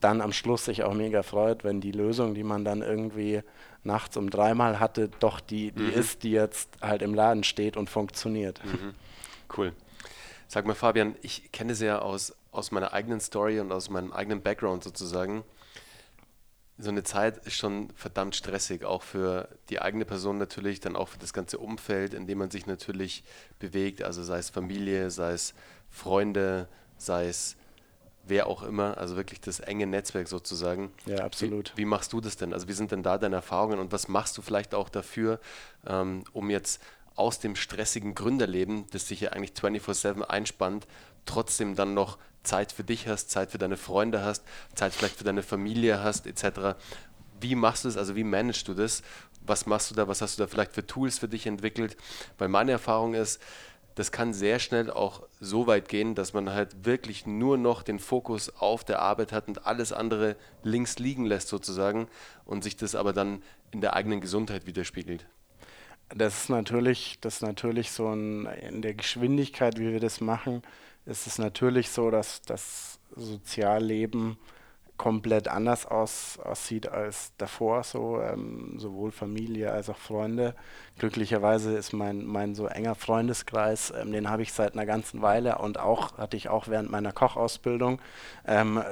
dann 0.00 0.20
am 0.20 0.32
Schluss 0.32 0.64
sich 0.64 0.82
auch 0.82 0.94
mega 0.94 1.22
freut, 1.22 1.62
wenn 1.62 1.80
die 1.80 1.92
Lösung, 1.92 2.34
die 2.34 2.42
man 2.42 2.64
dann 2.64 2.82
irgendwie 2.82 3.42
nachts 3.84 4.16
um 4.16 4.30
dreimal 4.30 4.80
hatte, 4.80 5.10
doch 5.20 5.40
die, 5.40 5.72
die 5.72 5.82
mhm. 5.82 5.92
ist, 5.92 6.22
die 6.22 6.30
jetzt 6.30 6.70
halt 6.80 7.02
im 7.02 7.14
Laden 7.14 7.44
steht 7.44 7.76
und 7.76 7.90
funktioniert. 7.90 8.60
Mhm. 8.64 8.94
Cool. 9.56 9.72
Sag 10.48 10.66
mal, 10.66 10.74
Fabian, 10.74 11.14
ich 11.22 11.52
kenne 11.52 11.72
es 11.72 11.80
ja 11.80 12.00
aus, 12.00 12.34
aus 12.50 12.72
meiner 12.72 12.92
eigenen 12.92 13.20
Story 13.20 13.60
und 13.60 13.72
aus 13.72 13.90
meinem 13.90 14.12
eigenen 14.12 14.42
Background 14.42 14.82
sozusagen 14.82 15.44
so 16.80 16.90
eine 16.90 17.02
Zeit 17.02 17.38
ist 17.46 17.54
schon 17.54 17.90
verdammt 17.94 18.34
stressig, 18.34 18.84
auch 18.84 19.02
für 19.02 19.48
die 19.68 19.80
eigene 19.80 20.04
Person 20.04 20.38
natürlich, 20.38 20.80
dann 20.80 20.96
auch 20.96 21.08
für 21.08 21.18
das 21.18 21.32
ganze 21.32 21.58
Umfeld, 21.58 22.14
in 22.14 22.26
dem 22.26 22.38
man 22.38 22.50
sich 22.50 22.66
natürlich 22.66 23.22
bewegt, 23.58 24.02
also 24.02 24.22
sei 24.22 24.38
es 24.38 24.50
Familie, 24.50 25.10
sei 25.10 25.32
es 25.32 25.54
Freunde, 25.90 26.68
sei 26.96 27.28
es 27.28 27.56
wer 28.24 28.46
auch 28.46 28.62
immer, 28.62 28.98
also 28.98 29.16
wirklich 29.16 29.40
das 29.40 29.60
enge 29.60 29.86
Netzwerk 29.86 30.28
sozusagen. 30.28 30.92
Ja, 31.06 31.24
absolut. 31.24 31.72
Wie, 31.74 31.82
wie 31.82 31.84
machst 31.84 32.12
du 32.12 32.20
das 32.20 32.36
denn? 32.36 32.52
Also 32.52 32.68
wie 32.68 32.72
sind 32.72 32.92
denn 32.92 33.02
da 33.02 33.18
deine 33.18 33.36
Erfahrungen 33.36 33.78
und 33.78 33.92
was 33.92 34.08
machst 34.08 34.36
du 34.38 34.42
vielleicht 34.42 34.74
auch 34.74 34.88
dafür, 34.88 35.40
ähm, 35.86 36.24
um 36.32 36.50
jetzt 36.50 36.80
aus 37.16 37.38
dem 37.38 37.56
stressigen 37.56 38.14
Gründerleben, 38.14 38.86
das 38.92 39.08
sich 39.08 39.20
ja 39.20 39.30
eigentlich 39.30 39.52
24/7 39.52 40.22
einspannt, 40.22 40.86
trotzdem 41.26 41.74
dann 41.74 41.94
noch 41.94 42.18
Zeit 42.42 42.72
für 42.72 42.84
dich 42.84 43.06
hast, 43.06 43.30
Zeit 43.30 43.50
für 43.50 43.58
deine 43.58 43.76
Freunde 43.76 44.24
hast, 44.24 44.44
Zeit 44.74 44.94
vielleicht 44.94 45.16
für 45.16 45.24
deine 45.24 45.42
Familie 45.42 46.02
hast, 46.02 46.26
etc. 46.26 46.78
Wie 47.40 47.54
machst 47.54 47.84
du 47.84 47.88
das? 47.88 47.96
Also 47.96 48.16
wie 48.16 48.24
managst 48.24 48.66
du 48.68 48.74
das? 48.74 49.02
Was 49.42 49.66
machst 49.66 49.90
du 49.90 49.94
da? 49.94 50.08
Was 50.08 50.22
hast 50.22 50.38
du 50.38 50.42
da 50.42 50.46
vielleicht 50.46 50.72
für 50.72 50.86
Tools 50.86 51.18
für 51.18 51.28
dich 51.28 51.46
entwickelt? 51.46 51.96
Weil 52.38 52.48
meine 52.48 52.72
Erfahrung 52.72 53.14
ist, 53.14 53.40
das 53.94 54.12
kann 54.12 54.32
sehr 54.32 54.58
schnell 54.58 54.90
auch 54.90 55.26
so 55.40 55.66
weit 55.66 55.88
gehen, 55.88 56.14
dass 56.14 56.32
man 56.32 56.50
halt 56.50 56.86
wirklich 56.86 57.26
nur 57.26 57.58
noch 57.58 57.82
den 57.82 57.98
Fokus 57.98 58.48
auf 58.56 58.84
der 58.84 59.00
Arbeit 59.00 59.32
hat 59.32 59.48
und 59.48 59.66
alles 59.66 59.92
andere 59.92 60.36
links 60.62 60.98
liegen 60.98 61.26
lässt 61.26 61.48
sozusagen 61.48 62.08
und 62.44 62.64
sich 62.64 62.76
das 62.76 62.94
aber 62.94 63.12
dann 63.12 63.42
in 63.72 63.80
der 63.80 63.94
eigenen 63.94 64.20
Gesundheit 64.20 64.66
widerspiegelt. 64.66 65.26
Das 66.08 66.42
ist 66.42 66.48
natürlich, 66.48 67.18
das 67.20 67.36
ist 67.36 67.42
natürlich 67.42 67.90
so 67.90 68.08
ein, 68.08 68.46
in 68.46 68.82
der 68.82 68.94
Geschwindigkeit, 68.94 69.78
wie 69.78 69.92
wir 69.92 70.00
das 70.00 70.20
machen, 70.20 70.62
ist 71.10 71.26
es 71.26 71.38
natürlich 71.38 71.90
so, 71.90 72.10
dass 72.10 72.40
das 72.42 72.98
Sozialleben 73.16 74.38
komplett 74.96 75.48
anders 75.48 75.86
aus, 75.86 76.38
aussieht 76.38 76.86
als 76.86 77.32
davor, 77.38 77.84
so 77.84 78.20
ähm, 78.20 78.74
sowohl 78.78 79.12
Familie 79.12 79.72
als 79.72 79.88
auch 79.88 79.96
Freunde. 79.96 80.54
Glücklicherweise 80.98 81.74
ist 81.74 81.94
mein, 81.94 82.24
mein 82.26 82.54
so 82.54 82.66
enger 82.66 82.94
Freundeskreis, 82.94 83.92
ähm, 83.98 84.12
den 84.12 84.28
habe 84.28 84.42
ich 84.42 84.52
seit 84.52 84.74
einer 84.74 84.84
ganzen 84.84 85.22
Weile 85.22 85.56
und 85.58 85.78
auch 85.78 86.18
hatte 86.18 86.36
ich 86.36 86.50
auch 86.50 86.68
während 86.68 86.90
meiner 86.90 87.12
Kochausbildung, 87.12 87.98
ähm, 88.46 88.82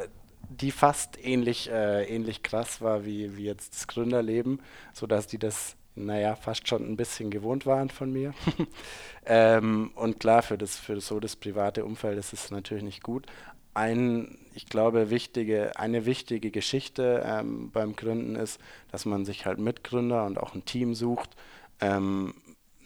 die 0.49 0.71
fast 0.71 1.23
ähnlich, 1.23 1.71
äh, 1.71 2.05
ähnlich 2.05 2.43
krass 2.43 2.81
war 2.81 3.05
wie, 3.05 3.37
wie 3.37 3.45
jetzt 3.45 3.75
das 3.75 3.87
Gründerleben, 3.87 4.63
sodass 4.95 5.27
die 5.27 5.39
das 5.39 5.77
naja, 6.07 6.37
fast 6.37 6.69
schon 6.69 6.83
ein 6.89 6.97
bisschen 6.97 7.31
gewohnt 7.31 7.67
waren 7.67 7.91
von 7.91 8.13
mir. 8.13 8.35
ähm, 9.27 9.91
und 9.95 10.21
klar, 10.21 10.43
für 10.43 10.59
das, 10.59 10.77
für 10.77 11.01
so 11.01 11.21
das 11.21 11.37
private 11.37 11.85
Umfeld 11.85 12.19
ist 12.19 12.33
es 12.33 12.51
natürlich 12.51 12.85
nicht 12.85 13.03
gut. 13.03 13.27
Ein, 13.75 14.39
ich 14.55 14.67
glaube, 14.67 15.11
wichtige, 15.11 15.77
eine 15.77 16.07
wichtige 16.07 16.51
Geschichte 16.51 17.23
ähm, 17.25 17.71
beim 17.71 17.95
Gründen 17.95 18.35
ist, 18.35 18.61
dass 18.91 19.05
man 19.05 19.25
sich 19.25 19.47
halt 19.47 19.59
Mitgründer 19.59 20.25
und 20.25 20.39
auch 20.39 20.55
ein 20.55 20.65
Team 20.65 20.95
sucht. 20.95 21.37
Ähm, 21.81 22.35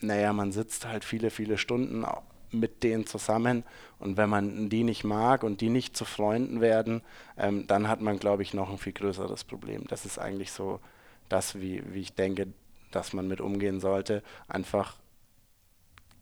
naja, 0.01 0.33
man 0.33 0.53
sitzt 0.53 0.87
halt 0.87 1.05
viele, 1.05 1.31
viele 1.31 1.57
Stunden 1.57 2.05
mit 2.51 2.83
denen 2.83 3.07
zusammen 3.07 3.65
und 3.99 4.17
wenn 4.17 4.29
man 4.29 4.69
die 4.69 4.85
nicht 4.85 5.05
mag 5.05 5.43
und 5.43 5.61
die 5.61 5.71
nicht 5.71 5.97
zu 5.97 6.05
Freunden 6.05 6.61
werden, 6.61 7.03
ähm, 7.39 7.67
dann 7.67 7.89
hat 7.89 8.01
man, 8.01 8.19
glaube 8.19 8.43
ich, 8.43 8.53
noch 8.53 8.71
ein 8.71 8.79
viel 8.79 8.93
größeres 8.93 9.45
Problem. 9.45 9.85
Das 9.89 10.05
ist 10.05 10.19
eigentlich 10.19 10.53
so 10.53 10.81
das, 11.29 11.61
wie, 11.61 11.83
wie 11.93 12.01
ich 12.01 12.15
denke, 12.15 12.49
dass 12.95 13.13
man 13.13 13.29
mit 13.29 13.41
umgehen 13.41 13.81
sollte. 13.81 14.23
Einfach 14.49 14.97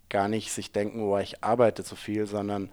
gar 0.08 0.28
nicht 0.28 0.52
sich 0.52 0.72
denken, 0.72 1.02
oh, 1.02 1.18
ich 1.18 1.42
arbeite 1.42 1.84
zu 1.84 1.96
viel, 1.96 2.26
sondern 2.26 2.70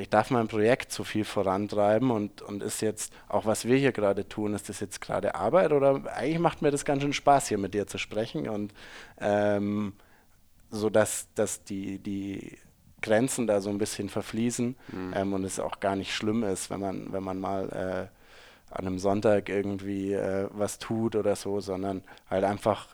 ich 0.00 0.08
darf 0.08 0.30
mein 0.30 0.48
Projekt 0.48 0.90
zu 0.90 1.04
viel 1.04 1.24
vorantreiben 1.24 2.10
und, 2.10 2.42
und 2.42 2.62
ist 2.62 2.80
jetzt, 2.80 3.12
auch 3.28 3.46
was 3.46 3.66
wir 3.66 3.76
hier 3.76 3.92
gerade 3.92 4.28
tun, 4.28 4.54
ist 4.54 4.68
das 4.68 4.80
jetzt 4.80 5.00
gerade 5.00 5.36
Arbeit 5.36 5.72
oder 5.72 6.02
eigentlich 6.12 6.40
macht 6.40 6.60
mir 6.60 6.72
das 6.72 6.84
ganz 6.84 7.02
schön 7.02 7.12
Spaß, 7.12 7.48
hier 7.48 7.58
mit 7.58 7.72
dir 7.72 7.86
zu 7.86 7.98
sprechen 7.98 8.48
und 8.48 8.74
ähm, 9.20 9.92
so 10.70 10.90
dass, 10.90 11.28
dass 11.34 11.62
die, 11.62 12.00
die 12.00 12.58
Grenzen 13.00 13.46
da 13.46 13.60
so 13.60 13.70
ein 13.70 13.78
bisschen 13.78 14.08
verfließen 14.08 14.74
mhm. 14.88 15.12
ähm, 15.14 15.32
und 15.32 15.44
es 15.44 15.60
auch 15.60 15.78
gar 15.78 15.94
nicht 15.94 16.12
schlimm 16.14 16.42
ist, 16.42 16.70
wenn 16.70 16.80
man, 16.80 17.12
wenn 17.12 17.22
man 17.22 17.38
mal 17.38 18.10
äh, 18.10 18.16
an 18.78 18.86
einem 18.86 18.98
Sonntag 18.98 19.48
irgendwie 19.48 20.12
äh, 20.12 20.48
was 20.52 20.78
tut 20.78 21.16
oder 21.16 21.36
so, 21.36 21.60
sondern 21.60 22.02
halt 22.28 22.44
einfach, 22.44 22.88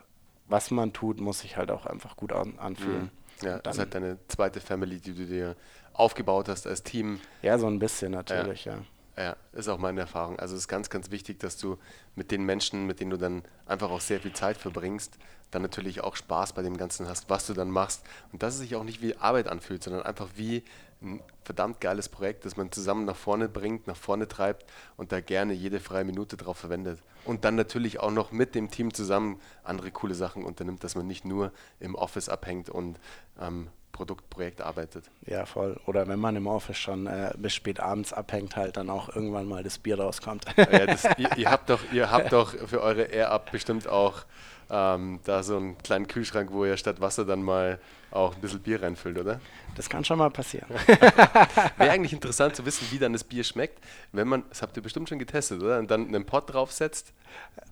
was 0.47 0.71
man 0.71 0.93
tut, 0.93 1.19
muss 1.19 1.39
sich 1.39 1.57
halt 1.57 1.71
auch 1.71 1.85
einfach 1.85 2.15
gut 2.15 2.31
an, 2.31 2.57
anfühlen. 2.57 3.11
Mhm. 3.41 3.45
Ja, 3.47 3.59
das 3.59 3.75
ist 3.75 3.79
halt 3.79 3.95
deine 3.95 4.17
zweite 4.27 4.61
Family, 4.61 4.99
die 4.99 5.13
du 5.13 5.25
dir 5.25 5.55
aufgebaut 5.93 6.47
hast 6.47 6.65
als 6.65 6.83
Team. 6.83 7.19
Ja, 7.41 7.57
so 7.57 7.67
ein 7.67 7.79
bisschen 7.79 8.11
natürlich, 8.13 8.65
ja. 8.65 8.75
ja. 8.75 8.81
Ja, 9.15 9.35
ist 9.51 9.67
auch 9.67 9.77
meine 9.77 10.01
Erfahrung. 10.01 10.39
Also 10.39 10.55
es 10.55 10.61
ist 10.61 10.67
ganz, 10.67 10.89
ganz 10.89 11.11
wichtig, 11.11 11.39
dass 11.39 11.57
du 11.57 11.77
mit 12.15 12.31
den 12.31 12.43
Menschen, 12.43 12.87
mit 12.87 12.99
denen 12.99 13.11
du 13.11 13.17
dann 13.17 13.43
einfach 13.67 13.91
auch 13.91 14.01
sehr 14.01 14.19
viel 14.19 14.33
Zeit 14.33 14.57
verbringst, 14.57 15.17
dann 15.51 15.61
natürlich 15.61 16.01
auch 16.01 16.15
Spaß 16.15 16.53
bei 16.53 16.63
dem 16.63 16.77
Ganzen 16.77 17.07
hast, 17.07 17.29
was 17.29 17.45
du 17.45 17.53
dann 17.53 17.69
machst. 17.69 18.03
Und 18.31 18.41
dass 18.41 18.55
es 18.55 18.61
sich 18.61 18.75
auch 18.75 18.83
nicht 18.83 19.03
wie 19.03 19.15
Arbeit 19.17 19.47
anfühlt, 19.47 19.83
sondern 19.83 20.01
einfach 20.01 20.29
wie 20.35 20.63
ein 21.03 21.21
verdammt 21.43 21.81
geiles 21.81 22.09
Projekt, 22.09 22.45
das 22.45 22.57
man 22.57 22.71
zusammen 22.71 23.05
nach 23.05 23.15
vorne 23.15 23.49
bringt, 23.49 23.87
nach 23.87 23.97
vorne 23.97 24.27
treibt 24.27 24.65
und 24.97 25.11
da 25.11 25.19
gerne 25.19 25.53
jede 25.53 25.79
freie 25.79 26.05
Minute 26.05 26.37
drauf 26.37 26.57
verwendet. 26.57 26.99
Und 27.25 27.45
dann 27.45 27.55
natürlich 27.55 27.99
auch 27.99 28.11
noch 28.11 28.31
mit 28.31 28.55
dem 28.55 28.71
Team 28.71 28.93
zusammen 28.93 29.39
andere 29.63 29.91
coole 29.91 30.15
Sachen 30.15 30.43
unternimmt, 30.43 30.83
dass 30.83 30.95
man 30.95 31.05
nicht 31.05 31.25
nur 31.25 31.51
im 31.79 31.95
Office 31.95 32.29
abhängt 32.29 32.69
und 32.69 32.99
ähm, 33.39 33.67
Produktprojekt 33.93 34.61
arbeitet. 34.61 35.05
Ja, 35.25 35.45
voll. 35.45 35.79
Oder 35.85 36.07
wenn 36.07 36.19
man 36.19 36.35
im 36.35 36.47
Office 36.47 36.77
schon 36.77 37.07
äh, 37.07 37.31
bis 37.37 37.53
spät 37.53 37.79
abends 37.79 38.11
abhängt, 38.11 38.57
halt 38.57 38.75
dann 38.75 38.89
auch 38.89 39.07
irgendwann 39.15 39.47
mal 39.47 39.63
das 39.63 39.77
Bier 39.77 39.97
rauskommt. 39.97 40.45
Ja, 40.57 40.85
das, 40.85 41.05
ihr, 41.17 41.29
ihr, 41.37 41.49
habt 41.49 41.69
doch, 41.69 41.79
ihr 41.93 42.11
habt 42.11 42.33
doch 42.33 42.53
für 42.67 42.81
eure 42.81 43.03
Air-Up 43.03 43.51
bestimmt 43.51 43.87
auch 43.87 44.25
ähm, 44.73 45.19
da 45.23 45.43
so 45.43 45.55
einen 45.57 45.77
kleinen 45.77 46.07
Kühlschrank, 46.07 46.51
wo 46.51 46.65
ihr 46.65 46.77
statt 46.77 46.99
Wasser 46.99 47.25
dann 47.25 47.43
mal 47.43 47.79
auch 48.09 48.35
ein 48.35 48.41
bisschen 48.41 48.59
Bier 48.59 48.81
reinfüllt, 48.81 49.17
oder? 49.17 49.39
Das 49.75 49.89
kann 49.89 50.03
schon 50.03 50.17
mal 50.17 50.29
passieren. 50.29 50.67
Wäre 51.77 51.91
eigentlich 51.91 52.13
interessant 52.13 52.55
zu 52.55 52.65
wissen, 52.65 52.87
wie 52.91 52.99
dann 52.99 53.13
das 53.13 53.23
Bier 53.23 53.43
schmeckt, 53.43 53.83
wenn 54.11 54.27
man, 54.27 54.43
das 54.49 54.61
habt 54.61 54.75
ihr 54.75 54.83
bestimmt 54.83 55.09
schon 55.09 55.19
getestet, 55.19 55.61
oder? 55.61 55.79
Und 55.79 55.91
dann 55.91 56.07
einen 56.07 56.25
Pott 56.25 56.51
draufsetzt. 56.51 57.13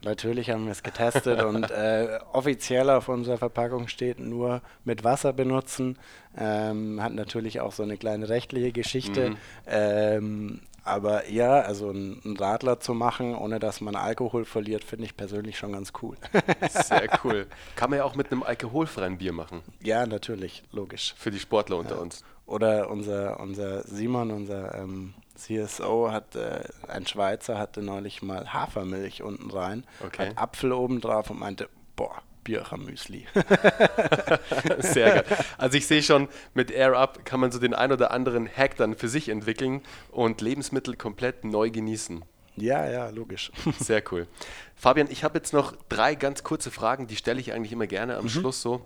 Natürlich 0.04 0.50
haben 0.50 0.66
wir 0.66 0.72
es 0.72 0.84
getestet 0.84 1.42
und 1.44 1.70
äh, 1.72 2.20
offiziell 2.34 2.90
auf 2.90 3.08
unserer 3.08 3.38
Verpackung 3.38 3.88
steht 3.88 4.20
nur 4.20 4.62
mit 4.84 5.04
Wasser 5.04 5.34
benutzen. 5.34 5.98
Ähm, 6.38 7.02
hat 7.02 7.14
natürlich 7.14 7.60
auch 7.62 7.72
so 7.72 7.84
eine 7.84 7.98
kleine 7.98 8.30
rechtliche 8.30 8.72
Geschichte. 8.72 9.32
Mhm. 9.32 9.38
Ähm, 9.68 10.62
aber 10.84 11.30
ja, 11.30 11.62
also 11.62 11.89
einen 11.89 12.36
Radler 12.38 12.80
zu 12.80 12.94
machen, 12.94 13.36
ohne 13.36 13.60
dass 13.60 13.82
man 13.82 13.96
Alkohol 13.96 14.46
verliert, 14.46 14.84
finde 14.84 15.06
ich 15.06 15.15
persönlich 15.15 15.58
schon 15.58 15.74
ganz 15.74 15.94
cool. 16.02 16.17
Sehr 16.70 17.08
cool. 17.24 17.48
Kann 17.76 17.89
man 17.91 18.00
ja 18.00 18.06
auch 18.06 18.15
mit 18.15 18.32
einem 18.32 18.44
alkoholfreien 18.44 19.17
Bier 19.17 19.34
machen. 19.34 19.62
Ja, 19.84 20.06
natürlich, 20.06 20.63
logisch. 20.72 21.13
Für 21.17 21.32
die 21.32 21.39
Sportler 21.39 21.78
unter 21.78 21.96
ja. 21.96 22.02
uns. 22.02 22.24
Oder 22.48 22.89
unser, 22.89 23.39
unser 23.39 23.84
Simon, 23.84 24.32
unser 24.32 24.76
ähm, 24.76 25.13
CSO, 25.36 26.12
hat, 26.12 26.36
äh, 26.36 26.63
ein 26.88 27.06
Schweizer, 27.06 27.58
hatte 27.58 27.82
neulich 27.82 28.22
mal 28.22 28.52
Hafermilch 28.52 29.24
unten 29.24 29.50
rein, 29.52 29.86
okay. 30.06 30.30
hat 30.30 30.38
Apfel 30.38 30.74
oben 30.74 31.00
drauf 31.00 31.30
und 31.30 31.39
meinte, 31.39 31.70
boah, 31.96 32.22
Birchermüsli. 32.43 33.25
Sehr 34.80 35.23
geil. 35.23 35.38
Also 35.58 35.77
ich 35.77 35.88
sehe 35.88 36.04
schon, 36.04 36.27
mit 36.54 36.71
Air 36.71 36.97
Up 36.97 37.25
kann 37.25 37.39
man 37.39 37.51
so 37.51 37.60
den 37.60 37.73
ein 37.73 37.91
oder 37.91 38.12
anderen 38.12 38.47
Hack 38.47 38.77
dann 38.77 38.95
für 38.95 39.08
sich 39.08 39.30
entwickeln 39.30 39.82
und 40.12 40.41
Lebensmittel 40.41 40.95
komplett 40.95 41.43
neu 41.43 41.69
genießen. 41.69 42.23
Ja, 42.56 42.88
ja, 42.89 43.10
logisch. 43.10 43.51
Sehr 43.80 44.04
cool. 44.12 44.27
Fabian, 44.75 45.08
ich 45.10 45.23
habe 45.23 45.38
jetzt 45.38 45.54
noch 45.54 45.75
drei 45.89 46.15
ganz 46.15 46.43
kurze 46.43 46.71
Fragen, 46.71 47.08
die 47.08 47.15
stelle 47.15 47.39
ich 47.39 47.54
eigentlich 47.54 47.71
immer 47.71 47.88
gerne 47.88 48.17
am 48.17 48.25
mhm. 48.25 48.30
Schluss 48.30 48.62
so. 48.62 48.86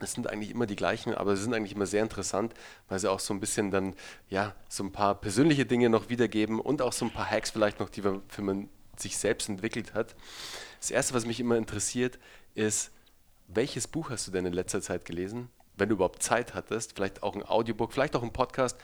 Das 0.00 0.12
sind 0.12 0.28
eigentlich 0.28 0.50
immer 0.50 0.66
die 0.66 0.76
gleichen, 0.76 1.14
aber 1.14 1.36
sie 1.36 1.42
sind 1.42 1.54
eigentlich 1.54 1.74
immer 1.74 1.86
sehr 1.86 2.02
interessant, 2.02 2.52
weil 2.88 2.98
sie 2.98 3.10
auch 3.10 3.20
so 3.20 3.32
ein 3.32 3.40
bisschen 3.40 3.70
dann, 3.70 3.94
ja, 4.28 4.54
so 4.68 4.82
ein 4.82 4.92
paar 4.92 5.14
persönliche 5.14 5.66
Dinge 5.66 5.88
noch 5.88 6.08
wiedergeben 6.08 6.60
und 6.60 6.82
auch 6.82 6.92
so 6.92 7.04
ein 7.04 7.12
paar 7.12 7.30
Hacks 7.30 7.50
vielleicht 7.50 7.80
noch, 7.80 7.88
die 7.88 8.02
man 8.02 8.22
für 8.28 8.42
man 8.42 8.68
sich 8.96 9.16
selbst 9.16 9.48
entwickelt 9.48 9.94
hat. 9.94 10.14
Das 10.80 10.90
erste, 10.90 11.14
was 11.14 11.26
mich 11.26 11.40
immer 11.40 11.56
interessiert, 11.56 12.18
ist, 12.54 12.90
welches 13.48 13.86
Buch 13.86 14.10
hast 14.10 14.26
du 14.26 14.32
denn 14.32 14.46
in 14.46 14.52
letzter 14.52 14.80
Zeit 14.80 15.04
gelesen? 15.04 15.48
Wenn 15.76 15.88
du 15.88 15.96
überhaupt 15.96 16.22
Zeit 16.22 16.54
hattest, 16.54 16.94
vielleicht 16.94 17.22
auch 17.22 17.34
ein 17.34 17.42
Audiobook, 17.44 17.92
vielleicht 17.92 18.16
auch 18.16 18.22
ein 18.22 18.32
Podcast, 18.32 18.78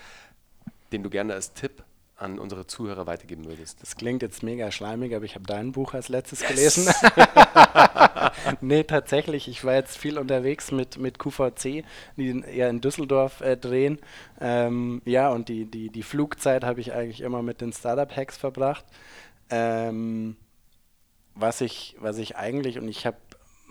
den 0.93 1.03
du 1.03 1.11
gerne 1.11 1.35
als 1.35 1.53
Tipp 1.55 1.85
an 2.21 2.39
unsere 2.39 2.67
Zuhörer 2.67 3.07
weitergeben 3.07 3.47
würdest. 3.47 3.81
Das 3.81 3.97
klingt 3.97 4.21
jetzt 4.21 4.43
mega 4.43 4.71
schleimig, 4.71 5.15
aber 5.15 5.25
ich 5.25 5.35
habe 5.37 5.47
dein 5.47 5.73
Buch 5.73 5.95
als 5.95 6.09
letztes 6.09 6.41
yes. 6.41 6.49
gelesen. 6.49 6.93
nee, 8.61 8.85
tatsächlich. 8.85 9.49
Ich 9.49 9.65
war 9.65 9.75
jetzt 9.75 9.97
viel 9.97 10.19
unterwegs 10.19 10.71
mit, 10.71 10.99
mit 10.99 11.19
QVC, 11.19 11.85
die 12.17 12.45
eher 12.47 12.69
in 12.69 12.83
Düsseldorf 12.83 13.41
äh, 13.41 13.57
drehen. 13.57 13.99
Ähm, 14.39 15.01
ja, 15.07 15.31
und 15.31 15.49
die, 15.49 15.65
die, 15.65 15.89
die 15.89 16.03
Flugzeit 16.03 16.63
habe 16.63 16.81
ich 16.81 16.93
eigentlich 16.93 17.23
immer 17.23 17.43
mit 17.43 17.63
den 17.63 17.73
Startup-Hacks 17.73 18.37
verbracht. 18.37 18.85
Ähm, 19.49 20.37
was, 21.35 21.63
ich, 21.63 21.97
was 22.01 22.19
ich 22.19 22.37
eigentlich, 22.37 22.79
und 22.79 22.89
ich 22.89 23.07
habe 23.07 23.17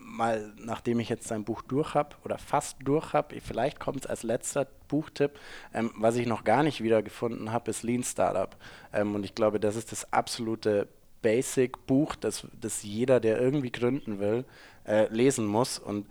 mal, 0.10 0.54
nachdem 0.58 1.00
ich 1.00 1.10
jetzt 1.10 1.28
sein 1.28 1.44
Buch 1.44 1.62
durch 1.62 1.94
habe 1.94 2.16
oder 2.26 2.38
fast 2.38 2.78
durch 2.84 3.14
habe, 3.14 3.40
vielleicht 3.42 3.80
kommt 3.80 4.02
es 4.02 4.06
als 4.06 4.24
letzter 4.24 4.68
Buchtipp, 4.88 5.40
ähm, 5.74 5.92
was 5.98 6.16
ich 6.16 6.28
noch 6.28 6.44
gar 6.44 6.64
nicht 6.64 6.84
wiedergefunden 6.84 7.52
habe, 7.52 7.72
ist 7.72 7.84
Lean 7.84 8.04
Startup. 8.04 8.56
Ähm, 8.94 9.16
und 9.16 9.24
ich 9.24 9.36
glaube, 9.36 9.60
das 9.60 9.76
ist 9.76 9.92
das 9.92 10.12
absolute 10.12 10.88
Basic-Buch, 11.22 12.16
das, 12.16 12.48
das 12.60 12.84
jeder, 12.84 13.20
der 13.20 13.40
irgendwie 13.40 13.72
gründen 13.72 14.20
will, 14.20 14.46
äh, 14.86 15.08
lesen 15.14 15.46
muss. 15.46 15.80
Und 15.80 16.08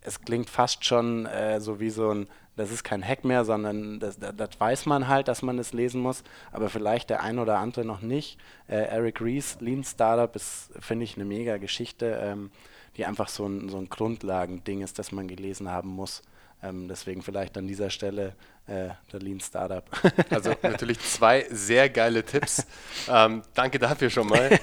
es 0.00 0.20
klingt 0.20 0.50
fast 0.50 0.84
schon 0.84 1.26
äh, 1.26 1.60
so 1.60 1.80
wie 1.80 1.90
so 1.90 2.10
ein, 2.10 2.28
das 2.56 2.70
ist 2.70 2.84
kein 2.84 3.06
Hack 3.06 3.24
mehr, 3.24 3.44
sondern 3.44 3.98
das, 3.98 4.18
das, 4.18 4.34
das, 4.36 4.60
weiß 4.60 4.86
man 4.86 5.08
halt, 5.08 5.28
dass 5.28 5.42
man 5.42 5.58
es 5.58 5.72
lesen 5.72 6.02
muss, 6.02 6.22
aber 6.50 6.68
vielleicht 6.68 7.08
der 7.10 7.22
ein 7.22 7.38
oder 7.38 7.58
andere 7.58 7.84
noch 7.84 8.02
nicht. 8.02 8.38
Äh, 8.68 8.76
Eric 8.76 9.20
Rees, 9.20 9.58
Lean 9.60 9.84
Startup, 9.84 10.34
ist, 10.36 10.70
finde 10.78 11.04
ich, 11.04 11.16
eine 11.16 11.24
mega 11.24 11.56
Geschichte. 11.56 12.18
Ähm, 12.20 12.50
die 12.96 13.06
einfach 13.06 13.28
so 13.28 13.46
ein, 13.46 13.68
so 13.68 13.78
ein 13.78 13.88
Grundlagending 13.88 14.82
ist, 14.82 14.98
das 14.98 15.12
man 15.12 15.28
gelesen 15.28 15.70
haben 15.70 15.88
muss. 15.88 16.22
Ähm, 16.62 16.86
deswegen 16.88 17.22
vielleicht 17.22 17.56
an 17.58 17.66
dieser 17.66 17.90
Stelle 17.90 18.34
äh, 18.66 18.90
der 19.12 19.20
Lean 19.20 19.40
Startup. 19.40 19.84
Also 20.30 20.54
natürlich 20.62 21.00
zwei 21.00 21.46
sehr 21.50 21.90
geile 21.90 22.24
Tipps. 22.24 22.66
Ähm, 23.08 23.42
danke 23.54 23.78
dafür 23.78 24.10
schon 24.10 24.28
mal. 24.28 24.48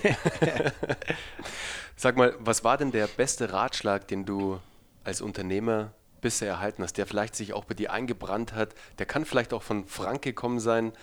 Sag 1.96 2.16
mal, 2.16 2.34
was 2.40 2.64
war 2.64 2.78
denn 2.78 2.92
der 2.92 3.08
beste 3.08 3.52
Ratschlag, 3.52 4.08
den 4.08 4.26
du 4.26 4.60
als 5.04 5.20
Unternehmer 5.20 5.92
bisher 6.22 6.50
erhalten 6.50 6.84
hast, 6.84 6.98
der 6.98 7.06
vielleicht 7.06 7.36
sich 7.36 7.52
auch 7.52 7.66
bei 7.66 7.74
dir 7.74 7.92
eingebrannt 7.92 8.54
hat? 8.54 8.74
Der 9.00 9.06
kann 9.06 9.26
vielleicht 9.26 9.54
auch 9.54 9.64
von 9.64 9.86
Frank 9.86 10.22
gekommen 10.22 10.62
sein. 10.62 10.94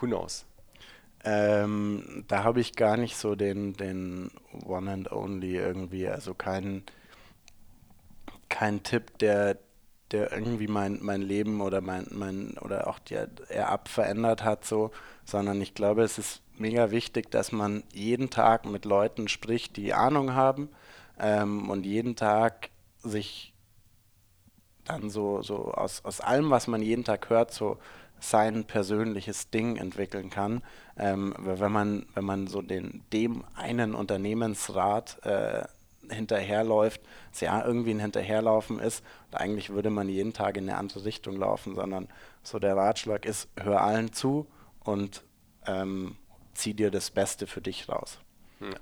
Who 0.00 0.06
knows? 0.06 0.46
Ähm, 1.24 2.24
da 2.28 2.44
habe 2.44 2.60
ich 2.60 2.74
gar 2.76 2.96
nicht 2.96 3.16
so 3.16 3.34
den, 3.34 3.74
den 3.74 4.30
One 4.66 4.90
and 4.90 5.12
Only 5.12 5.56
irgendwie, 5.56 6.06
also 6.06 6.34
keinen 6.34 6.84
kein 8.48 8.82
Tipp, 8.82 9.18
der, 9.18 9.58
der 10.10 10.32
irgendwie 10.32 10.68
mein, 10.68 10.98
mein 11.02 11.22
Leben 11.22 11.60
oder 11.60 11.80
mein, 11.80 12.06
mein 12.10 12.56
oder 12.60 12.86
auch 12.86 12.98
die 12.98 13.14
App 13.14 13.88
verändert 13.88 14.44
hat, 14.44 14.64
so, 14.64 14.90
sondern 15.24 15.60
ich 15.60 15.74
glaube, 15.74 16.02
es 16.02 16.18
ist 16.18 16.42
mega 16.56 16.90
wichtig, 16.90 17.30
dass 17.30 17.52
man 17.52 17.82
jeden 17.92 18.30
Tag 18.30 18.66
mit 18.66 18.84
Leuten 18.84 19.28
spricht, 19.28 19.76
die 19.76 19.92
Ahnung 19.92 20.34
haben 20.34 20.68
ähm, 21.18 21.68
und 21.70 21.84
jeden 21.84 22.16
Tag 22.16 22.70
sich 23.02 23.54
dann 24.84 25.10
so, 25.10 25.42
so 25.42 25.72
aus, 25.72 26.04
aus 26.04 26.20
allem, 26.20 26.50
was 26.50 26.66
man 26.66 26.82
jeden 26.82 27.04
Tag 27.04 27.30
hört, 27.30 27.52
so 27.52 27.78
sein 28.30 28.64
persönliches 28.64 29.50
Ding 29.50 29.76
entwickeln 29.76 30.30
kann. 30.30 30.62
Ähm, 30.96 31.34
wenn 31.38 31.72
man, 31.72 32.06
wenn 32.14 32.24
man 32.24 32.46
so 32.46 32.62
den, 32.62 33.02
dem 33.12 33.44
einen 33.54 33.94
Unternehmensrat 33.94 35.24
äh, 35.24 35.64
hinterherläuft, 36.10 37.00
es 37.32 37.40
ja 37.40 37.64
irgendwie 37.64 37.92
ein 37.92 38.00
Hinterherlaufen 38.00 38.78
ist 38.78 39.02
und 39.30 39.38
eigentlich 39.38 39.70
würde 39.70 39.90
man 39.90 40.08
jeden 40.08 40.32
Tag 40.32 40.56
in 40.56 40.68
eine 40.68 40.78
andere 40.78 41.04
Richtung 41.04 41.36
laufen, 41.36 41.74
sondern 41.74 42.08
so 42.42 42.58
der 42.58 42.76
Ratschlag 42.76 43.24
ist, 43.24 43.48
hör 43.56 43.82
allen 43.82 44.12
zu 44.12 44.46
und 44.80 45.22
ähm, 45.66 46.16
zieh 46.54 46.74
dir 46.74 46.90
das 46.90 47.10
Beste 47.10 47.46
für 47.46 47.60
dich 47.60 47.88
raus. 47.88 48.18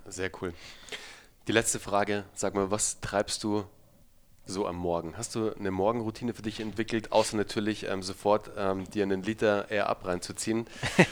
Sehr 0.07 0.31
cool. 0.41 0.53
Die 1.49 1.53
letzte 1.53 1.81
Frage, 1.81 2.25
sag 2.35 2.55
mal, 2.55 2.71
was 2.71 3.01
treibst 3.01 3.43
du 3.43 3.65
so 4.47 4.67
am 4.67 4.77
Morgen? 4.77 5.17
Hast 5.17 5.35
du 5.35 5.55
eine 5.55 5.71
Morgenroutine 5.71 6.35
für 6.35 6.43
dich 6.43 6.61
entwickelt, 6.61 7.13
außer 7.13 7.37
natürlich 7.37 7.89
ähm, 7.89 8.03
sofort 8.03 8.51
ähm, 8.57 8.89
dir 8.91 9.05
einen 9.05 9.23
Liter 9.23 9.71
Air 9.71 9.89
Up 9.89 10.07
reinzuziehen? 10.07 10.67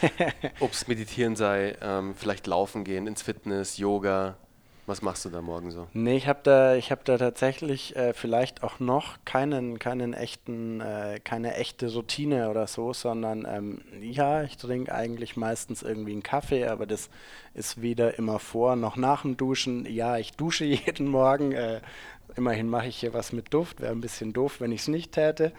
Ob 0.61 0.73
es 0.73 0.89
Meditieren 0.89 1.37
sei, 1.37 1.77
ähm, 1.81 2.15
vielleicht 2.15 2.47
laufen 2.47 2.85
gehen, 2.85 3.07
ins 3.07 3.23
Fitness, 3.23 3.79
Yoga, 3.79 4.37
was 4.91 5.03
machst 5.03 5.25
du 5.25 5.29
da 5.31 5.41
morgen 5.41 5.71
so? 5.71 5.87
Nee, 5.93 6.17
ich 6.17 6.27
habe 6.27 6.41
da, 6.43 6.75
ich 6.75 6.91
hab 6.91 7.05
da 7.05 7.17
tatsächlich 7.17 7.95
äh, 7.95 8.13
vielleicht 8.13 8.65
auch 8.65 8.81
noch 8.81 9.19
keinen, 9.25 9.79
keinen 9.79 10.15
echten, 10.15 10.81
äh, 10.81 11.21
keine 11.23 11.55
echte 11.55 11.93
Routine 11.93 12.51
oder 12.51 12.67
so, 12.67 12.93
sondern 12.93 13.47
ähm, 13.49 13.83
ja, 14.01 14.43
ich 14.43 14.57
trinke 14.57 14.93
eigentlich 14.93 15.37
meistens 15.37 15.83
irgendwie 15.83 16.11
einen 16.11 16.25
Kaffee, 16.25 16.67
aber 16.67 16.87
das 16.87 17.09
ist 17.55 17.81
weder 17.81 18.19
immer 18.19 18.41
vor 18.41 18.75
noch 18.75 18.97
nach 18.97 19.23
dem 19.23 19.37
Duschen. 19.37 19.87
Ja, 19.87 20.17
ich 20.17 20.33
dusche 20.33 20.65
jeden 20.87 21.07
Morgen. 21.07 21.53
Äh, 21.53 21.83
immerhin 22.37 22.69
mache 22.69 22.89
ich 22.89 22.97
hier 22.97 23.15
was 23.15 23.33
mit 23.33 23.53
Duft. 23.53 23.81
Wäre 23.81 23.93
ein 23.93 24.01
bisschen 24.01 24.33
doof, 24.33 24.61
wenn 24.61 24.73
ich 24.73 24.83
es 24.83 24.89
nicht 24.89 25.13
täte. 25.13 25.53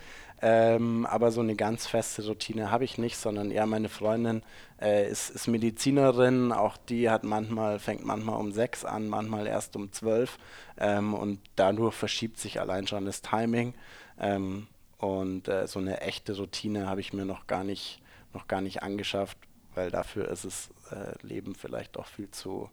Ähm, 0.44 1.06
aber 1.06 1.32
so 1.32 1.42
eine 1.42 1.56
ganz 1.56 1.86
feste 1.86 2.26
Routine 2.26 2.72
habe 2.72 2.84
ich 2.84 2.98
nicht, 2.98 3.18
sondern 3.18 3.52
eher 3.52 3.68
meine 3.68 3.90
Freundin 3.90 4.42
äh, 4.82 5.08
ist, 5.08 5.30
ist, 5.30 5.48
Medizinerin. 5.48 6.52
Auch 6.52 6.78
die 6.78 7.12
hat 7.12 7.24
manchmal, 7.24 7.78
fängt 7.78 8.04
manchmal 8.04 8.40
um 8.40 8.52
sechs 8.52 8.84
an, 8.84 9.08
manchmal 9.08 9.46
erst 9.46 9.76
um 9.76 9.92
zwölf. 9.92 10.40
Ähm, 10.80 11.14
und 11.14 11.40
dadurch 11.56 11.94
verschiebt 11.94 12.40
sich 12.40 12.60
allein 12.60 12.88
schon 12.88 13.06
das 13.06 13.22
Timing. 13.22 13.76
Ähm, 14.20 14.68
und 14.98 15.48
äh, 15.48 15.68
so 15.68 15.80
eine 15.80 16.02
echte 16.02 16.36
Routine 16.36 16.88
habe 16.88 17.02
ich 17.02 17.14
mir 17.14 17.26
noch 17.26 17.46
gar 17.46 17.64
nicht, 17.64 18.02
noch 18.34 18.48
gar 18.48 18.62
nicht 18.62 18.82
angeschafft, 18.82 19.38
weil 19.76 19.92
dafür 19.92 20.28
ist 20.28 20.46
das 20.46 20.70
äh, 20.92 21.14
Leben 21.26 21.54
vielleicht 21.54 21.98
auch 21.98 22.08
viel 22.08 22.32
zu, 22.32 22.70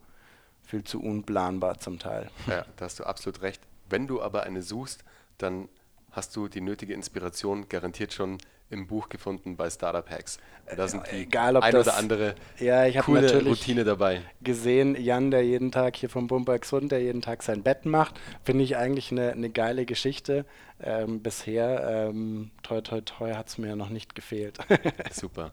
viel 0.63 0.85
zu 0.85 1.03
unplanbar 1.03 1.79
zum 1.79 1.99
Teil. 1.99 2.31
Ja, 2.47 2.65
da 2.77 2.87
hast 2.87 2.99
du 2.99 3.05
absolut 3.05 3.43
recht. 3.43 3.61
Wenn 3.89 4.07
du 4.07 4.23
aber 4.23 4.43
eine 4.45 4.63
suchst, 4.63 5.05
dann 5.39 5.69
hast 6.11 6.35
du 6.37 6.49
die 6.49 6.61
nötige 6.61 6.95
Inspiration 6.95 7.69
garantiert 7.69 8.13
schon 8.13 8.39
im 8.71 8.87
Buch 8.87 9.09
gefunden 9.09 9.57
bei 9.57 9.71
Startup 9.71 10.09
Hacks. 10.11 10.39
Da 10.77 10.89
sind 10.89 11.05
die 11.11 11.23
Egal, 11.23 11.57
ob 11.57 11.63
ein 11.63 11.73
das, 11.73 11.87
oder 11.87 11.97
andere 11.97 12.35
ja, 12.59 12.85
ich 12.87 12.99
coole 12.99 13.23
natürlich 13.23 13.49
Routine 13.49 13.85
dabei. 13.85 14.21
gesehen, 14.43 14.95
Jan, 15.01 15.31
der 15.31 15.43
jeden 15.43 15.73
Tag 15.73 15.97
hier 15.97 16.11
vom 16.11 16.27
Bumper 16.27 16.59
Gesund, 16.59 16.93
der 16.93 17.01
jeden 17.01 17.23
Tag 17.23 17.43
sein 17.43 17.63
Bett 17.63 17.87
macht, 17.87 18.21
finde 18.45 18.65
ich 18.65 18.77
eigentlich 18.77 19.11
eine, 19.11 19.33
eine 19.33 19.49
geile 19.49 19.87
Geschichte. 19.87 20.45
Ähm, 20.83 21.23
bisher, 21.23 22.09
ähm, 22.11 22.51
toi 22.63 22.83
toi 22.83 23.01
toi, 23.01 23.33
hat 23.35 23.49
es 23.49 23.59
mir 23.59 23.75
noch 23.75 23.89
nicht 23.89 24.15
gefehlt. 24.15 24.59
Super. 25.13 25.53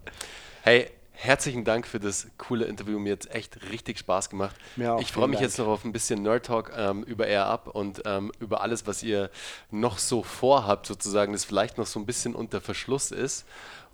Hey, 0.61 0.89
Herzlichen 1.17 1.63
Dank 1.63 1.87
für 1.87 1.99
das 1.99 2.27
coole 2.37 2.65
Interview. 2.65 2.99
Mir 2.99 3.13
hat 3.13 3.25
es 3.25 3.31
echt 3.31 3.71
richtig 3.71 3.99
Spaß 3.99 4.29
gemacht. 4.29 4.55
Auch, 4.77 4.99
ich 4.99 5.11
freue 5.11 5.27
mich 5.27 5.37
vielen 5.37 5.49
jetzt 5.49 5.57
noch 5.57 5.67
auf 5.67 5.85
ein 5.85 5.91
bisschen 5.91 6.21
Nerd 6.21 6.45
Talk 6.45 6.71
ähm, 6.75 7.03
über 7.03 7.27
Air 7.27 7.45
Up 7.45 7.67
und 7.67 8.01
ähm, 8.05 8.31
über 8.39 8.61
alles, 8.61 8.85
was 8.85 9.01
ihr 9.01 9.29
noch 9.71 9.97
so 9.97 10.23
vorhabt, 10.23 10.85
sozusagen, 10.85 11.33
das 11.33 11.45
vielleicht 11.45 11.77
noch 11.77 11.85
so 11.85 11.99
ein 11.99 12.05
bisschen 12.05 12.35
unter 12.35 12.61
Verschluss 12.61 13.11
ist. 13.11 13.45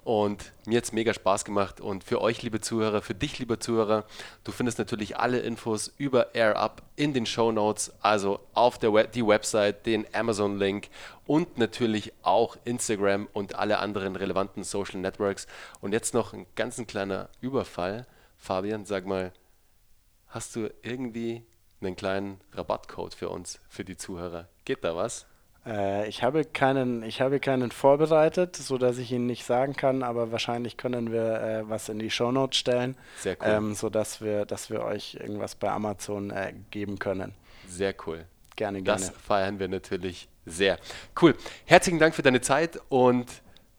Und 0.04 0.52
mir 0.66 0.78
hat 0.78 0.86
es 0.86 0.94
mega 0.94 1.14
Spaß 1.14 1.46
gemacht. 1.46 1.80
Und 1.80 2.04
für 2.04 2.22
euch, 2.22 2.42
liebe 2.42 2.60
Zuhörer, 2.60 3.02
für 3.02 3.14
dich, 3.14 3.38
lieber 3.38 3.60
Zuhörer, 3.60 4.06
du 4.44 4.52
findest 4.52 4.80
natürlich 4.80 5.18
alle 5.18 5.40
Infos 5.40 5.94
über 5.98 6.34
AirUp 6.34 6.82
in 6.96 7.14
den 7.14 7.28
Show 7.28 7.52
Notes, 7.52 7.94
also 8.02 8.40
auf 8.54 8.80
der 8.80 8.94
Web 8.94 9.12
die 9.12 9.26
Website, 9.26 9.86
den 9.86 10.08
Amazon-Link 10.14 10.90
und 11.28 11.60
natürlich 11.60 12.14
auch 12.24 12.58
Instagram 12.66 13.28
und 13.32 13.56
alle 13.56 13.78
anderen 13.78 14.16
relevanten 14.16 14.64
Social 14.64 15.00
Networks. 15.00 15.46
Und 15.82 15.94
jetzt 15.94 16.16
noch 16.16 16.34
ein 16.34 16.48
ganz 16.56 16.80
ein 16.80 16.88
kleiner 16.88 17.30
Überfall. 17.40 18.08
Fabian, 18.38 18.86
sag 18.86 19.06
mal, 19.06 19.32
hast 20.30 20.56
du 20.56 20.74
irgendwie 20.82 21.44
einen 21.80 21.96
kleinen 21.96 22.42
Rabattcode 22.54 23.14
für 23.14 23.30
uns, 23.30 23.60
für 23.70 23.86
die 23.86 23.98
Zuhörer? 23.98 24.48
Geht 24.66 24.84
da 24.84 24.96
was? 24.96 25.28
Äh, 25.66 26.08
ich, 26.08 26.24
habe 26.24 26.44
keinen, 26.46 27.04
ich 27.04 27.22
habe 27.22 27.40
keinen 27.40 27.72
vorbereitet, 27.72 28.56
sodass 28.56 28.98
ich 28.98 29.12
Ihnen 29.12 29.28
nicht 29.28 29.46
sagen 29.46 29.76
kann, 29.76 30.02
aber 30.04 30.32
wahrscheinlich 30.32 30.78
können 30.78 31.12
wir 31.12 31.42
äh, 31.42 31.70
was 31.70 31.90
in 31.90 32.00
die 32.00 32.10
Shownotes 32.10 32.58
stellen, 32.58 32.96
Sehr 33.18 33.38
cool. 33.42 33.48
ähm, 33.48 33.74
sodass 33.76 34.22
wir, 34.22 34.46
dass 34.46 34.70
wir 34.70 34.84
euch 34.84 35.16
irgendwas 35.16 35.56
bei 35.56 35.70
Amazon 35.70 36.32
äh, 36.32 36.54
geben 36.72 36.98
können. 36.98 37.34
Sehr 37.68 37.94
cool. 38.08 38.26
Gerne, 38.56 38.82
gerne. 38.82 39.00
Das 39.00 39.10
feiern 39.12 39.60
wir 39.60 39.68
natürlich 39.68 40.28
sehr. 40.46 40.80
Cool. 41.22 41.36
Herzlichen 41.66 42.00
Dank 42.00 42.16
für 42.16 42.24
deine 42.24 42.42
Zeit 42.42 42.80
und 42.90 43.28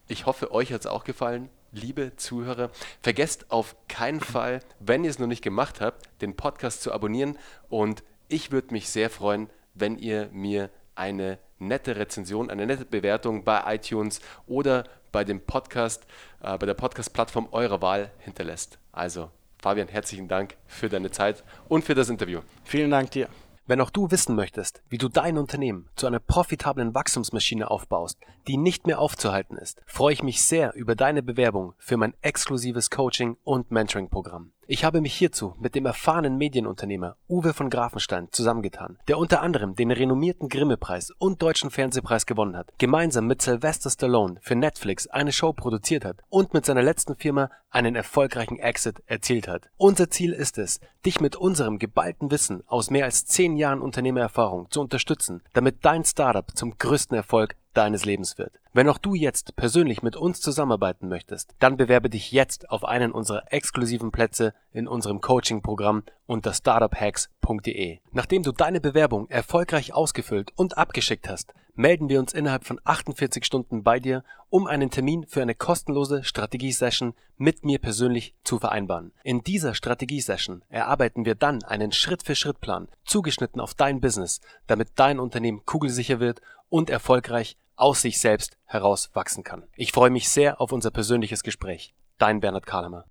ich 0.09 0.27
hoffe, 0.27 0.53
euch 0.53 0.73
hat 0.73 0.81
es 0.83 0.87
auch 0.87 1.05
gefallen. 1.05 1.49
Liebe 1.73 2.15
Zuhörer, 2.17 2.71
vergesst 3.01 3.51
auf 3.51 3.77
keinen 3.89 4.21
Fall, 4.21 4.61
wenn 4.79 5.05
ihr 5.05 5.11
es 5.11 5.19
noch 5.19 5.27
nicht 5.27 5.43
gemacht 5.43 5.81
habt, 5.81 6.07
den 6.21 6.37
Podcast 6.37 6.83
zu 6.83 6.93
abonnieren 6.93 7.39
und 7.71 8.03
ich 8.29 8.53
würde 8.53 8.73
mich 8.73 8.89
sehr 8.91 9.11
freuen, 9.11 9.49
wenn 9.75 9.97
ihr 9.97 10.29
mir 10.33 10.71
eine 10.95 11.39
nette 11.69 11.97
Rezension, 11.97 12.51
eine 12.51 12.67
nette 12.67 12.85
Bewertung 12.85 13.45
bei 13.45 13.75
iTunes 13.75 14.21
oder 14.47 14.85
bei 15.13 15.25
dem 15.25 15.41
Podcast, 15.41 16.07
äh, 16.43 16.57
bei 16.59 16.67
der 16.67 16.75
Podcast-Plattform 16.75 17.49
eurer 17.53 17.83
Wahl 17.83 18.11
hinterlässt. 18.19 18.79
Also, 18.93 19.31
Fabian, 19.59 19.89
herzlichen 19.89 20.29
Dank 20.29 20.57
für 20.67 20.89
deine 20.89 21.11
Zeit 21.11 21.45
und 21.69 21.85
für 21.85 21.95
das 21.95 22.09
Interview. 22.09 22.41
Vielen 22.65 22.91
Dank 22.91 23.11
dir. 23.13 23.29
Wenn 23.65 23.81
auch 23.81 23.91
du 23.91 24.11
wissen 24.11 24.35
möchtest, 24.35 24.83
wie 24.89 24.99
du 24.99 25.09
dein 25.09 25.39
Unternehmen 25.39 25.89
zu 25.95 26.09
einer 26.09 26.19
profitablen 26.19 26.95
Wachstumsmaschine 26.95 27.71
aufbaust, 27.71 28.19
die 28.49 28.57
nicht 28.57 28.89
mehr 28.89 28.99
aufzuhalten 28.99 29.57
ist, 29.57 29.81
freue 29.87 30.15
ich 30.15 30.23
mich 30.23 30.43
sehr 30.43 30.75
über 30.75 30.97
deine 30.97 31.23
Bewerbung 31.23 31.75
für 31.79 31.97
mein 31.97 32.15
exklusives 32.23 32.91
Coaching 32.91 33.37
und 33.45 33.71
Mentoring-Programm. 33.71 34.52
Ich 34.73 34.85
habe 34.85 35.03
mich 35.03 35.13
hierzu 35.13 35.55
mit 35.61 35.75
dem 35.75 35.85
erfahrenen 35.85 36.39
Medienunternehmer 36.39 37.19
Uwe 37.29 37.53
von 37.53 37.69
Grafenstein 37.69 38.29
zusammengetan, 38.31 38.97
der 39.07 39.19
unter 39.19 39.43
anderem 39.43 39.75
den 39.75 39.91
renommierten 39.91 40.49
Grimme-Preis 40.49 41.11
und 41.19 41.43
Deutschen 41.43 41.71
Fernsehpreis 41.71 42.25
gewonnen 42.25 42.57
hat, 42.57 42.73
gemeinsam 42.79 43.27
mit 43.27 43.43
Sylvester 43.43 43.91
Stallone 43.91 44.39
für 44.41 44.55
Netflix 44.55 45.07
eine 45.09 45.31
Show 45.31 45.53
produziert 45.53 46.07
hat 46.07 46.23
und 46.31 46.55
mit 46.55 46.65
seiner 46.65 46.81
letzten 46.81 47.17
Firma 47.17 47.51
einen 47.69 47.95
erfolgreichen 47.95 48.59
Exit 48.59 49.03
erzielt 49.05 49.47
hat. 49.47 49.69
Unser 49.77 50.09
Ziel 50.09 50.33
ist 50.33 50.57
es, 50.57 50.81
dich 51.05 51.21
mit 51.21 51.37
unserem 51.37 51.79
geballten 51.79 52.31
Wissen 52.31 52.63
aus 52.67 52.89
mehr 52.89 53.05
als 53.05 53.27
zehn 53.27 53.59
Jahren 53.59 53.83
Unternehmererfahrung 53.83 54.71
zu 54.71 54.81
unterstützen, 54.81 55.43
damit 55.53 55.85
dein 55.85 56.07
Startup 56.07 56.51
zum 56.57 56.79
größten 56.79 57.15
Erfolg 57.15 57.57
deines 57.73 58.05
Lebens 58.05 58.39
wird. 58.39 58.61
Wenn 58.73 58.89
auch 58.89 58.99
du 58.99 59.15
jetzt 59.15 59.57
persönlich 59.57 60.03
mit 60.03 60.17
uns 60.17 60.41
zusammenarbeiten 60.41 61.09
möchtest, 61.09 61.55
dann 61.59 61.77
bewerbe 61.77 62.11
dich 62.11 62.33
jetzt 62.33 62.71
auf 62.71 62.85
einen 62.85 63.13
unserer 63.13 63.53
exklusiven 63.53 64.13
Plätze 64.13 64.55
in 64.73 64.89
unserem 64.89 65.21
Coaching-Programm 65.21 66.05
unter 66.27 66.55
startuphacks.de. 66.55 67.99
Nachdem 68.13 68.43
du 68.43 68.53
deine 68.53 68.81
Bewerbung 68.81 69.29
erfolgreich 69.29 69.93
ausgefüllt 69.93 70.53
und 70.57 70.79
abgeschickt 70.79 71.29
hast, 71.29 71.55
melden 71.75 72.09
wir 72.09 72.21
uns 72.21 72.33
innerhalb 72.33 72.65
von 72.65 72.81
48 72.85 73.45
Stunden 73.45 73.83
bei 73.83 73.99
dir, 73.99 74.25
um 74.51 74.67
einen 74.67 74.91
Termin 74.91 75.27
für 75.27 75.43
eine 75.43 75.55
kostenlose 75.55 76.23
Strategie-Session 76.25 77.15
mit 77.37 77.65
mir 77.65 77.79
persönlich 77.79 78.35
zu 78.45 78.59
vereinbaren. 78.59 79.13
In 79.25 79.43
dieser 79.43 79.75
Strategie-Session 79.75 80.63
erarbeiten 80.69 81.25
wir 81.25 81.35
dann 81.35 81.63
einen 81.63 81.93
Schritt-für-Schritt-Plan, 81.93 82.89
zugeschnitten 83.05 83.61
auf 83.61 83.75
dein 83.75 84.01
Business, 84.01 84.41
damit 84.67 84.91
dein 84.97 85.19
Unternehmen 85.19 85.65
kugelsicher 85.65 86.21
wird 86.21 86.41
und 86.69 86.91
erfolgreich 86.91 87.57
aus 87.77 88.03
sich 88.03 88.21
selbst 88.21 88.57
heraus 88.65 89.11
wachsen 89.15 89.45
kann. 89.45 89.65
Ich 89.77 89.93
freue 89.93 90.11
mich 90.11 90.29
sehr 90.29 90.61
auf 90.61 90.73
unser 90.73 90.91
persönliches 90.91 91.43
Gespräch. 91.43 91.95
Dein 92.19 92.41
Bernhard 92.41 92.67
Karlhammer. 92.67 93.05